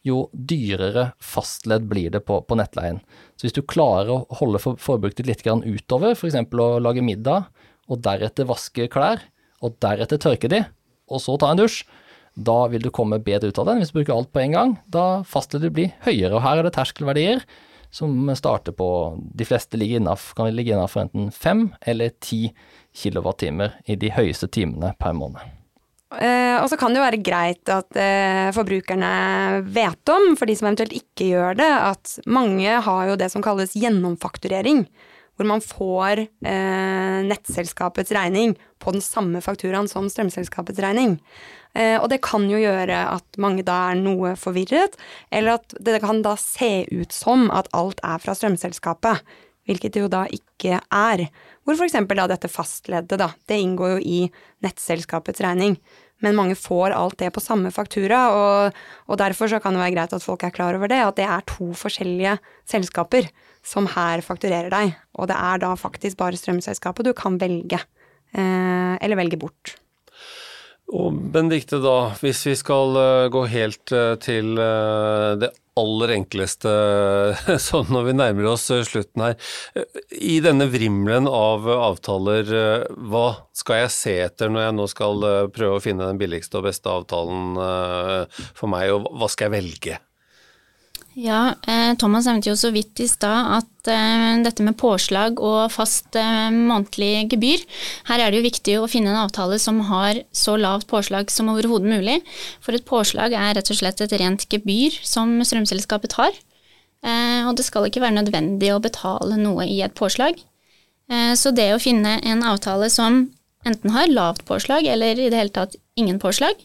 jo 0.00 0.30
dyrere 0.32 1.10
fastledd 1.20 1.84
blir 1.90 2.08
det 2.14 2.22
på, 2.24 2.38
på 2.40 2.56
nettleien. 2.56 3.02
Så 3.36 3.44
hvis 3.44 3.56
du 3.58 3.60
klarer 3.68 4.14
å 4.14 4.38
holde 4.40 4.62
for, 4.62 4.80
forbruket 4.80 5.26
ditt 5.28 5.44
litt 5.44 5.44
utover, 5.44 6.16
f.eks. 6.16 6.38
å 6.40 6.68
lage 6.80 7.04
middag, 7.04 7.50
og 7.90 8.00
deretter 8.06 8.48
vaske 8.48 8.88
klær, 8.88 9.20
og 9.60 9.76
deretter 9.84 10.20
tørke 10.22 10.48
de, 10.48 10.62
og 11.10 11.20
så 11.20 11.36
ta 11.36 11.50
en 11.52 11.60
dusj, 11.60 11.82
da 12.34 12.60
vil 12.72 12.84
du 12.84 12.90
komme 12.94 13.20
bedre 13.22 13.50
ut 13.50 13.58
av 13.58 13.66
den. 13.66 13.80
hvis 13.80 13.90
du 13.92 14.00
bruker 14.00 14.14
alt 14.14 14.32
på 14.32 14.40
en 14.44 14.54
gang. 14.56 14.76
Da 14.86 15.22
fastleddet 15.26 15.74
blir 15.76 15.92
høyere, 16.06 16.34
og 16.36 16.44
her 16.44 16.60
er 16.60 16.68
det 16.68 16.74
terskelverdier 16.76 17.44
som 17.90 18.30
starter 18.38 18.72
på 18.72 19.18
De 19.34 19.44
fleste 19.44 19.76
ligger 19.76 19.98
innenfor, 19.98 20.36
kan 20.38 20.50
ligge 20.54 20.74
innafor 20.76 21.08
enten 21.08 21.30
fem 21.34 21.72
eller 21.82 22.14
ti 22.22 22.52
kilowattimer 22.94 23.80
i 23.90 23.96
de 23.98 24.12
høyeste 24.14 24.46
timene 24.46 24.94
per 24.98 25.16
måned. 25.16 25.42
Eh, 26.10 26.56
og 26.58 26.66
så 26.70 26.74
kan 26.78 26.90
det 26.90 26.98
jo 26.98 27.06
være 27.06 27.22
greit 27.22 27.70
at 27.70 27.98
eh, 27.98 28.48
forbrukerne 28.54 29.10
vet 29.70 30.10
om, 30.10 30.32
for 30.38 30.50
de 30.50 30.56
som 30.58 30.66
eventuelt 30.66 30.96
ikke 30.96 31.28
gjør 31.28 31.60
det, 31.60 31.70
at 31.70 32.16
mange 32.26 32.80
har 32.82 33.12
jo 33.12 33.18
det 33.18 33.30
som 33.30 33.44
kalles 33.44 33.76
gjennomfakturering. 33.78 34.84
Hvor 35.40 35.48
man 35.48 35.62
får 35.64 36.20
eh, 36.20 37.18
nettselskapets 37.24 38.12
regning 38.12 38.52
på 38.76 38.92
den 38.92 39.00
samme 39.00 39.40
fakturaen 39.40 39.88
som 39.88 40.10
strømselskapets 40.12 40.82
regning. 40.84 41.14
Eh, 41.72 41.96
og 41.96 42.10
det 42.12 42.20
kan 42.26 42.44
jo 42.50 42.60
gjøre 42.60 42.98
at 43.14 43.40
mange 43.40 43.64
da 43.64 43.78
er 43.88 44.02
noe 44.02 44.34
forvirret, 44.36 44.98
eller 45.32 45.56
at 45.56 45.72
det 45.80 46.02
kan 46.04 46.20
da 46.26 46.34
se 46.36 46.84
ut 46.92 47.16
som 47.16 47.48
at 47.56 47.72
alt 47.72 48.04
er 48.04 48.20
fra 48.20 48.36
strømselskapet 48.36 49.24
hvilket 49.70 49.94
det 49.94 50.04
jo 50.04 50.10
da 50.10 50.24
ikke 50.34 50.80
er. 50.82 51.24
Hvor 51.64 51.78
f.eks. 51.78 51.96
da 52.10 52.28
dette 52.30 52.50
fastleddet, 52.50 53.18
da, 53.20 53.30
det 53.48 53.60
inngår 53.62 53.96
jo 53.96 54.00
i 54.02 54.20
nettselskapets 54.64 55.42
regning. 55.44 55.76
Men 56.20 56.36
mange 56.36 56.56
får 56.58 56.92
alt 56.92 57.20
det 57.22 57.30
på 57.32 57.40
samme 57.40 57.70
faktura, 57.72 58.26
og, 58.36 58.80
og 59.08 59.20
derfor 59.20 59.48
så 59.48 59.60
kan 59.62 59.76
det 59.76 59.84
være 59.84 59.94
greit 59.94 60.16
at 60.16 60.24
folk 60.24 60.44
er 60.44 60.52
klar 60.52 60.76
over 60.76 60.90
det, 60.90 61.00
at 61.00 61.16
det 61.16 61.28
er 61.28 61.46
to 61.48 61.70
forskjellige 61.76 62.36
selskaper 62.68 63.30
som 63.66 63.88
her 63.92 64.24
fakturerer 64.24 64.72
deg. 64.72 64.96
Og 65.18 65.30
det 65.30 65.36
er 65.36 65.62
da 65.62 65.74
faktisk 65.78 66.20
bare 66.20 66.38
strømselskapet 66.38 67.10
du 67.10 67.14
kan 67.16 67.38
velge, 67.40 67.80
eh, 68.34 68.94
eller 69.00 69.20
velge 69.20 69.40
bort. 69.40 69.76
Og 70.90 71.14
Benedicte, 71.30 71.78
da, 71.78 72.10
hvis 72.18 72.42
vi 72.48 72.56
skal 72.58 72.96
uh, 72.98 73.30
gå 73.30 73.44
helt 73.52 73.92
uh, 73.94 74.16
til 74.18 74.56
det 75.38 75.52
aller 75.78 76.12
enkleste 76.16 76.70
sånn 77.68 77.92
når 77.94 78.08
vi 78.08 78.14
nærmer 78.18 78.48
oss 78.50 78.66
slutten 78.88 79.22
her. 79.22 79.52
I 80.10 80.40
denne 80.44 80.66
vrimelen 80.68 81.30
av 81.30 81.70
avtaler, 81.70 82.50
hva 82.90 83.24
skal 83.56 83.84
jeg 83.84 83.94
se 83.94 84.16
etter 84.26 84.50
når 84.50 84.66
jeg 84.66 84.76
nå 84.76 84.88
skal 84.90 85.26
prøve 85.54 85.78
å 85.78 85.84
finne 85.84 86.10
den 86.10 86.20
billigste 86.20 86.58
og 86.58 86.66
beste 86.66 86.90
avtalen 86.90 87.54
for 88.50 88.68
meg, 88.74 88.90
og 88.92 89.08
hva 89.14 89.30
skal 89.30 89.48
jeg 89.48 89.56
velge? 89.56 90.00
Ja, 91.20 91.54
eh, 91.68 91.92
Thomas 92.00 92.24
nevnte 92.24 92.48
jo 92.48 92.56
så 92.56 92.70
vidt 92.72 93.00
i 93.02 93.06
stad 93.10 93.48
at 93.58 93.88
eh, 93.92 94.38
dette 94.40 94.64
med 94.64 94.78
påslag 94.80 95.40
og 95.44 95.72
fast 95.74 96.16
eh, 96.16 96.48
månedlig 96.54 97.26
gebyr 97.34 97.64
Her 98.08 98.22
er 98.22 98.30
det 98.30 98.38
jo 98.38 98.46
viktig 98.46 98.76
å 98.78 98.86
finne 98.88 99.10
en 99.12 99.18
avtale 99.26 99.58
som 99.60 99.82
har 99.90 100.22
så 100.32 100.54
lavt 100.56 100.86
påslag 100.88 101.28
som 101.32 101.50
overhodet 101.52 101.90
mulig. 101.90 102.14
For 102.64 102.76
et 102.76 102.86
påslag 102.88 103.34
er 103.36 103.52
rett 103.58 103.72
og 103.72 103.80
slett 103.80 104.00
et 104.00 104.14
rent 104.22 104.46
gebyr 104.48 104.96
som 105.04 105.34
strømselskapet 105.44 106.14
tar. 106.14 106.38
Og 107.48 107.52
det 107.56 107.64
skal 107.64 107.86
ikke 107.88 108.02
være 108.02 108.18
nødvendig 108.18 108.70
å 108.74 108.80
betale 108.84 109.36
noe 109.40 109.64
i 109.64 109.78
et 109.84 109.94
påslag. 109.96 110.36
Så 111.08 111.52
det 111.56 111.70
å 111.72 111.80
finne 111.80 112.18
en 112.28 112.44
avtale 112.44 112.90
som 112.92 113.22
enten 113.64 113.94
har 113.94 114.12
lavt 114.12 114.44
påslag 114.48 114.84
eller 114.84 115.16
i 115.16 115.30
det 115.32 115.40
hele 115.40 115.54
tatt 115.54 115.76
ingen 115.96 116.20
påslag, 116.20 116.60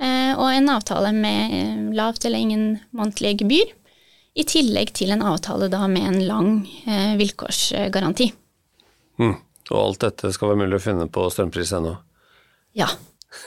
og 0.00 0.48
en 0.48 0.72
avtale 0.72 1.12
med 1.12 1.92
lavt 1.96 2.24
eller 2.24 2.40
ingen 2.40 2.64
månedlige 2.96 3.44
gebyr, 3.44 3.74
i 4.34 4.44
tillegg 4.48 4.92
til 4.98 5.14
en 5.14 5.22
avtale 5.22 5.68
da 5.70 5.86
med 5.90 6.08
en 6.08 6.20
lang 6.26 6.52
eh, 6.86 7.14
vilkårsgaranti. 7.20 8.32
Mm. 9.22 9.36
Og 9.70 9.78
alt 9.80 10.02
dette 10.04 10.32
skal 10.34 10.50
være 10.50 10.64
mulig 10.64 10.80
å 10.80 10.84
finne 10.84 11.06
på 11.12 11.24
strømpris.no? 11.32 11.94
Ja. 12.76 12.90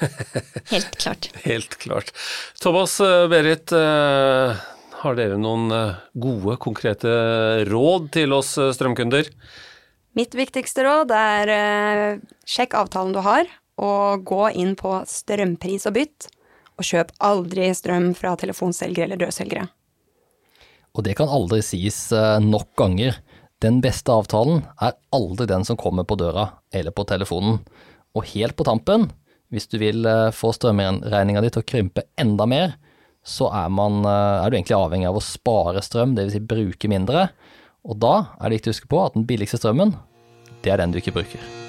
Helt 0.71 0.97
klart. 0.97 1.29
Helt 1.43 1.77
klart. 1.81 2.11
Thomas 2.63 2.97
eh, 3.03 3.27
Berit, 3.31 3.71
eh, 3.75 4.65
har 5.01 5.19
dere 5.19 5.37
noen 5.39 5.71
eh, 5.75 5.99
gode, 6.17 6.57
konkrete 6.63 7.11
råd 7.69 8.09
til 8.15 8.35
oss 8.37 8.55
strømkunder? 8.79 9.29
Mitt 10.17 10.33
viktigste 10.33 10.81
råd 10.87 11.11
er 11.13 11.49
sjekk 12.49 12.73
avtalen 12.79 13.13
du 13.13 13.19
har, 13.21 13.45
og 13.77 14.23
gå 14.25 14.47
inn 14.57 14.73
på 14.79 14.95
strømpris 15.05 15.85
og 15.85 15.93
bytt, 15.99 16.29
og 16.77 16.87
kjøp 16.87 17.11
aldri 17.21 17.69
strøm 17.77 18.15
fra 18.17 18.33
telefonselgere 18.39 19.05
eller 19.05 19.21
dørselgere. 19.27 19.67
Og 20.97 21.05
det 21.05 21.13
kan 21.19 21.29
aldri 21.29 21.61
sies 21.65 22.07
eh, 22.15 22.39
nok 22.41 22.71
ganger. 22.79 23.19
Den 23.61 23.79
beste 23.81 24.13
avtalen 24.13 24.63
er 24.81 24.97
aldri 25.13 25.47
den 25.49 25.65
som 25.65 25.77
kommer 25.79 26.05
på 26.09 26.17
døra 26.17 26.49
eller 26.73 26.93
på 26.93 27.05
telefonen. 27.09 27.61
Og 28.17 28.25
helt 28.33 28.57
på 28.57 28.65
tampen, 28.65 29.07
hvis 29.53 29.69
du 29.69 29.77
vil 29.81 30.09
eh, 30.09 30.33
få 30.33 30.51
strømregninga 30.57 31.43
di 31.45 31.53
til 31.53 31.63
å 31.63 31.69
krympe 31.69 32.07
enda 32.19 32.49
mer, 32.49 32.75
så 33.27 33.51
er, 33.51 33.69
man, 33.69 34.01
eh, 34.07 34.41
er, 34.41 34.49
du 34.49 34.57
egentlig 34.57 34.79
avhengig 34.79 35.11
av 35.11 35.21
å 35.21 35.23
spare 35.23 35.85
strøm, 35.85 36.17
dvs. 36.17 36.39
Si 36.39 36.43
bruke 36.43 36.91
mindre. 36.91 37.29
Og 37.87 38.01
da 38.01 38.15
er 38.39 38.49
det 38.49 38.57
viktig 38.57 38.73
å 38.73 38.77
huske 38.77 38.91
på 38.91 39.05
at 39.05 39.15
den 39.19 39.29
billigste 39.29 39.61
strømmen, 39.61 39.95
det 40.65 40.73
er 40.73 40.81
den 40.81 40.95
du 40.95 41.01
ikke 41.03 41.15
bruker. 41.19 41.66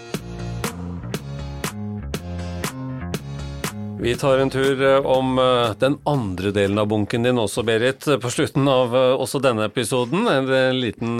Vi 4.00 4.16
tar 4.16 4.38
en 4.38 4.50
tur 4.50 4.82
eh, 4.82 5.06
om 5.06 5.38
eh, 5.38 5.70
den 5.78 5.96
andre 6.06 6.52
delen 6.54 6.78
av 6.78 6.86
bunken 6.86 7.24
din 7.26 7.38
også, 7.38 7.64
Berit, 7.66 8.04
på 8.22 8.30
slutten 8.30 8.68
av 8.70 8.94
eh, 8.94 9.14
også 9.18 9.40
denne 9.42 9.66
episoden. 9.66 10.28
En 10.30 10.78
liten 10.78 11.18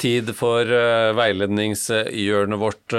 tid 0.00 0.30
for 0.36 0.64
veiledningshjørnet 1.18 2.60
vårt 2.60 2.96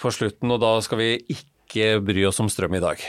på 0.00 0.12
slutten, 0.12 0.50
og 0.50 0.60
da 0.64 0.72
skal 0.82 1.00
vi 1.00 1.08
ikke 1.36 2.00
bry 2.02 2.26
oss 2.26 2.42
om 2.42 2.50
strøm 2.50 2.74
i 2.74 2.82
dag. 2.82 3.06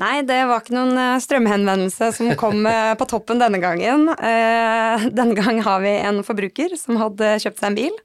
Nei, 0.00 0.14
det 0.28 0.38
var 0.46 0.62
ikke 0.62 0.76
noen 0.76 1.20
strømhenvendelse 1.20 2.12
som 2.14 2.30
kom 2.38 2.64
på 2.66 3.10
toppen 3.10 3.42
denne 3.42 3.58
gangen. 3.60 4.08
Denne 4.14 5.36
gang 5.36 5.62
har 5.66 5.82
vi 5.82 5.94
en 5.98 6.22
forbruker 6.26 6.76
som 6.78 7.00
hadde 7.02 7.36
kjøpt 7.42 7.60
seg 7.60 7.72
en 7.72 7.78
bil, 7.82 8.02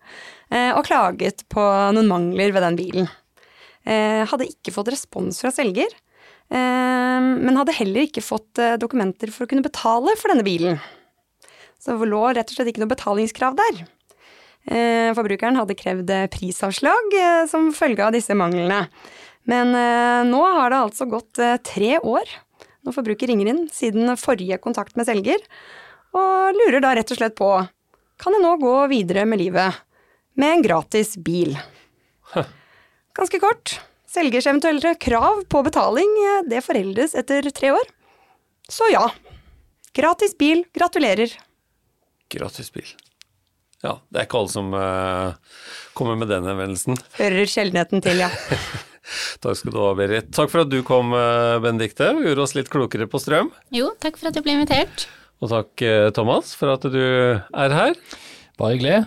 og 0.73 0.86
klaget 0.89 1.45
på 1.54 1.65
noen 1.95 2.10
mangler 2.10 2.56
ved 2.56 2.65
den 2.65 2.80
bilen. 2.80 3.12
Hadde 3.86 4.49
ikke 4.49 4.73
fått 4.75 4.91
respons 4.95 5.43
fra 5.43 5.54
selger. 5.54 5.91
Ehm, 6.51 7.29
men 7.45 7.57
hadde 7.59 7.75
heller 7.77 8.07
ikke 8.07 8.23
fått 8.23 8.59
eh, 8.59 8.77
dokumenter 8.79 9.31
for 9.31 9.45
å 9.45 9.51
kunne 9.51 9.65
betale 9.65 10.15
for 10.19 10.33
denne 10.33 10.45
bilen. 10.45 10.79
Så 11.81 11.95
det 11.95 12.11
lå 12.11 12.21
rett 12.35 12.51
og 12.51 12.57
slett 12.57 12.71
ikke 12.73 12.83
noe 12.83 12.91
betalingskrav 12.91 13.57
der. 13.59 13.81
Ehm, 14.67 15.15
forbrukeren 15.17 15.59
hadde 15.59 15.77
krevd 15.79 16.11
eh, 16.11 16.27
prisavslag 16.33 17.17
eh, 17.17 17.43
som 17.51 17.71
følge 17.75 18.05
av 18.07 18.15
disse 18.17 18.35
manglene. 18.37 18.85
Men 19.49 19.71
nå 20.29 20.39
har 20.53 20.69
det 20.69 20.79
altså 20.83 21.07
gått 21.09 21.39
tre 21.65 21.95
år, 21.97 22.29
når 22.85 22.93
forbruker 22.93 23.31
ringer 23.31 23.49
inn 23.49 23.63
siden 23.73 24.13
forrige 24.13 24.59
kontakt 24.61 24.93
med 24.93 25.07
selger, 25.09 25.41
og 26.13 26.59
lurer 26.59 26.77
da 26.83 26.91
rett 26.93 27.09
og 27.09 27.17
slett 27.17 27.33
på 27.39 27.49
kan 28.21 28.37
jeg 28.37 28.43
nå 28.43 28.51
gå 28.61 28.75
videre 28.91 29.25
med 29.25 29.41
livet 29.41 29.81
med 30.37 30.59
en 30.59 30.61
gratis 30.67 31.15
bil. 31.17 31.57
Ganske 33.17 33.41
kort. 33.41 33.79
Selgers 34.12 34.47
eventuelle 34.50 34.95
krav 35.00 35.45
på 35.47 35.62
betaling 35.63 36.10
det 36.52 36.60
foreldes 36.65 37.13
etter 37.15 37.45
tre 37.56 37.71
år. 37.71 37.86
Så 38.67 38.89
ja. 38.91 39.06
Gratis 39.95 40.36
bil, 40.39 40.65
gratulerer. 40.76 41.32
Gratis 42.32 42.71
bil. 42.76 42.89
Ja, 43.82 43.97
det 44.12 44.19
er 44.19 44.28
ikke 44.28 44.41
alle 44.41 44.52
som 44.54 44.76
uh, 44.76 45.62
kommer 45.97 46.19
med 46.19 46.30
den 46.32 46.45
henvendelsen. 46.47 47.00
Hører 47.17 47.50
sjeldenheten 47.50 48.04
til, 48.04 48.21
ja. 48.21 48.30
takk 49.43 49.58
skal 49.58 49.74
du 49.74 49.80
ha, 49.82 49.93
Berit. 49.97 50.30
Takk 50.36 50.52
for 50.54 50.65
at 50.65 50.71
du 50.71 50.82
kom, 50.88 51.15
uh, 51.15 51.58
Benedikte, 51.63 52.12
og 52.13 52.28
gjorde 52.28 52.45
oss 52.45 52.56
litt 52.58 52.71
klokere 52.74 53.08
på 53.12 53.21
strøm. 53.21 53.50
Jo, 53.74 53.93
takk 54.04 54.19
for 54.19 54.30
at 54.30 54.38
jeg 54.38 54.45
ble 54.45 54.60
invitert. 54.60 55.08
Og 55.41 55.56
takk, 55.56 55.71
uh, 55.88 56.12
Thomas, 56.15 56.54
for 56.60 56.76
at 56.76 56.86
du 56.93 57.02
er 57.02 57.80
her. 57.80 57.97
Bare 58.60 58.76
hyggelig. 58.76 59.02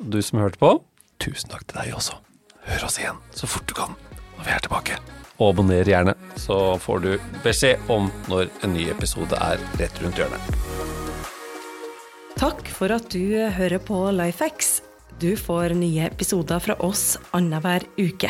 Du 0.00 0.18
som 0.24 0.42
hørte 0.42 0.60
på, 0.60 0.74
tusen 1.22 1.52
takk 1.52 1.68
til 1.68 1.84
deg 1.84 1.94
også. 2.00 2.18
Hør 2.66 2.88
oss 2.88 2.98
igjen 2.98 3.22
så 3.36 3.46
fort 3.48 3.68
du 3.70 3.76
kan 3.78 3.94
når 4.36 4.48
vi 4.48 4.54
er 4.54 4.64
tilbake. 4.64 4.98
Og 5.36 5.50
abonner 5.52 5.88
gjerne, 5.88 6.14
så 6.40 6.76
får 6.80 7.02
du 7.04 7.10
beskjed 7.44 7.90
om 7.92 8.08
når 8.30 8.48
en 8.64 8.72
ny 8.76 8.88
episode 8.92 9.36
er 9.36 9.60
rett 9.80 10.02
rundt 10.02 10.20
hjørnet. 10.20 10.52
Takk 12.36 12.68
for 12.68 12.92
at 12.92 13.08
du 13.12 13.36
hører 13.56 13.80
på 13.80 13.98
Lifehacks. 14.12 14.80
Du 15.20 15.32
får 15.40 15.72
nye 15.76 16.04
episoder 16.08 16.60
fra 16.60 16.76
oss 16.84 17.16
annenhver 17.36 17.86
uke. 17.96 18.28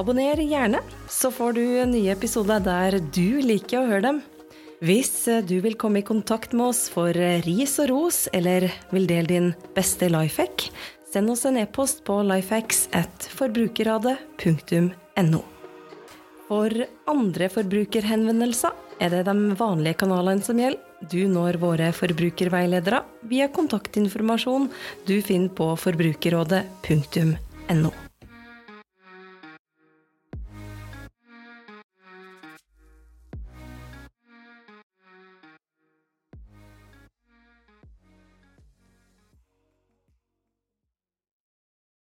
Abonner 0.00 0.40
gjerne, 0.40 0.80
så 1.10 1.28
får 1.34 1.56
du 1.58 1.64
nye 1.90 2.12
episoder 2.14 2.62
der 2.64 2.96
du 3.12 3.40
liker 3.44 3.82
å 3.82 3.88
høre 3.90 4.06
dem. 4.06 4.22
Hvis 4.80 5.26
du 5.44 5.58
vil 5.60 5.76
komme 5.76 6.00
i 6.00 6.06
kontakt 6.06 6.54
med 6.56 6.70
oss 6.70 6.86
for 6.88 7.12
ris 7.44 7.76
og 7.82 7.90
ros, 7.90 8.22
eller 8.32 8.70
vil 8.94 9.08
dele 9.10 9.28
din 9.28 9.50
beste 9.76 10.08
lifehack, 10.08 10.70
send 11.12 11.32
oss 11.34 11.44
en 11.44 11.60
e-post 11.60 12.00
på 12.06 12.22
lifehacks 12.24 12.86
at 12.96 13.28
forbrukerradet.no. 13.36 15.09
For 16.50 16.74
andre 17.10 17.46
forbrukerhenvendelser 17.52 18.72
er 19.00 19.10
det 19.14 19.24
de 19.28 19.34
vanlige 19.58 20.00
kanalene 20.02 20.42
som 20.42 20.58
gjelder. 20.58 20.86
Du 21.00 21.24
når 21.32 21.56
våre 21.62 21.92
forbrukerveiledere 21.96 23.00
via 23.30 23.46
kontaktinformasjon 23.48 24.68
du 25.08 25.16
finner 25.24 25.48
på 25.56 25.72
forbrukerrådet.no. 25.80 28.09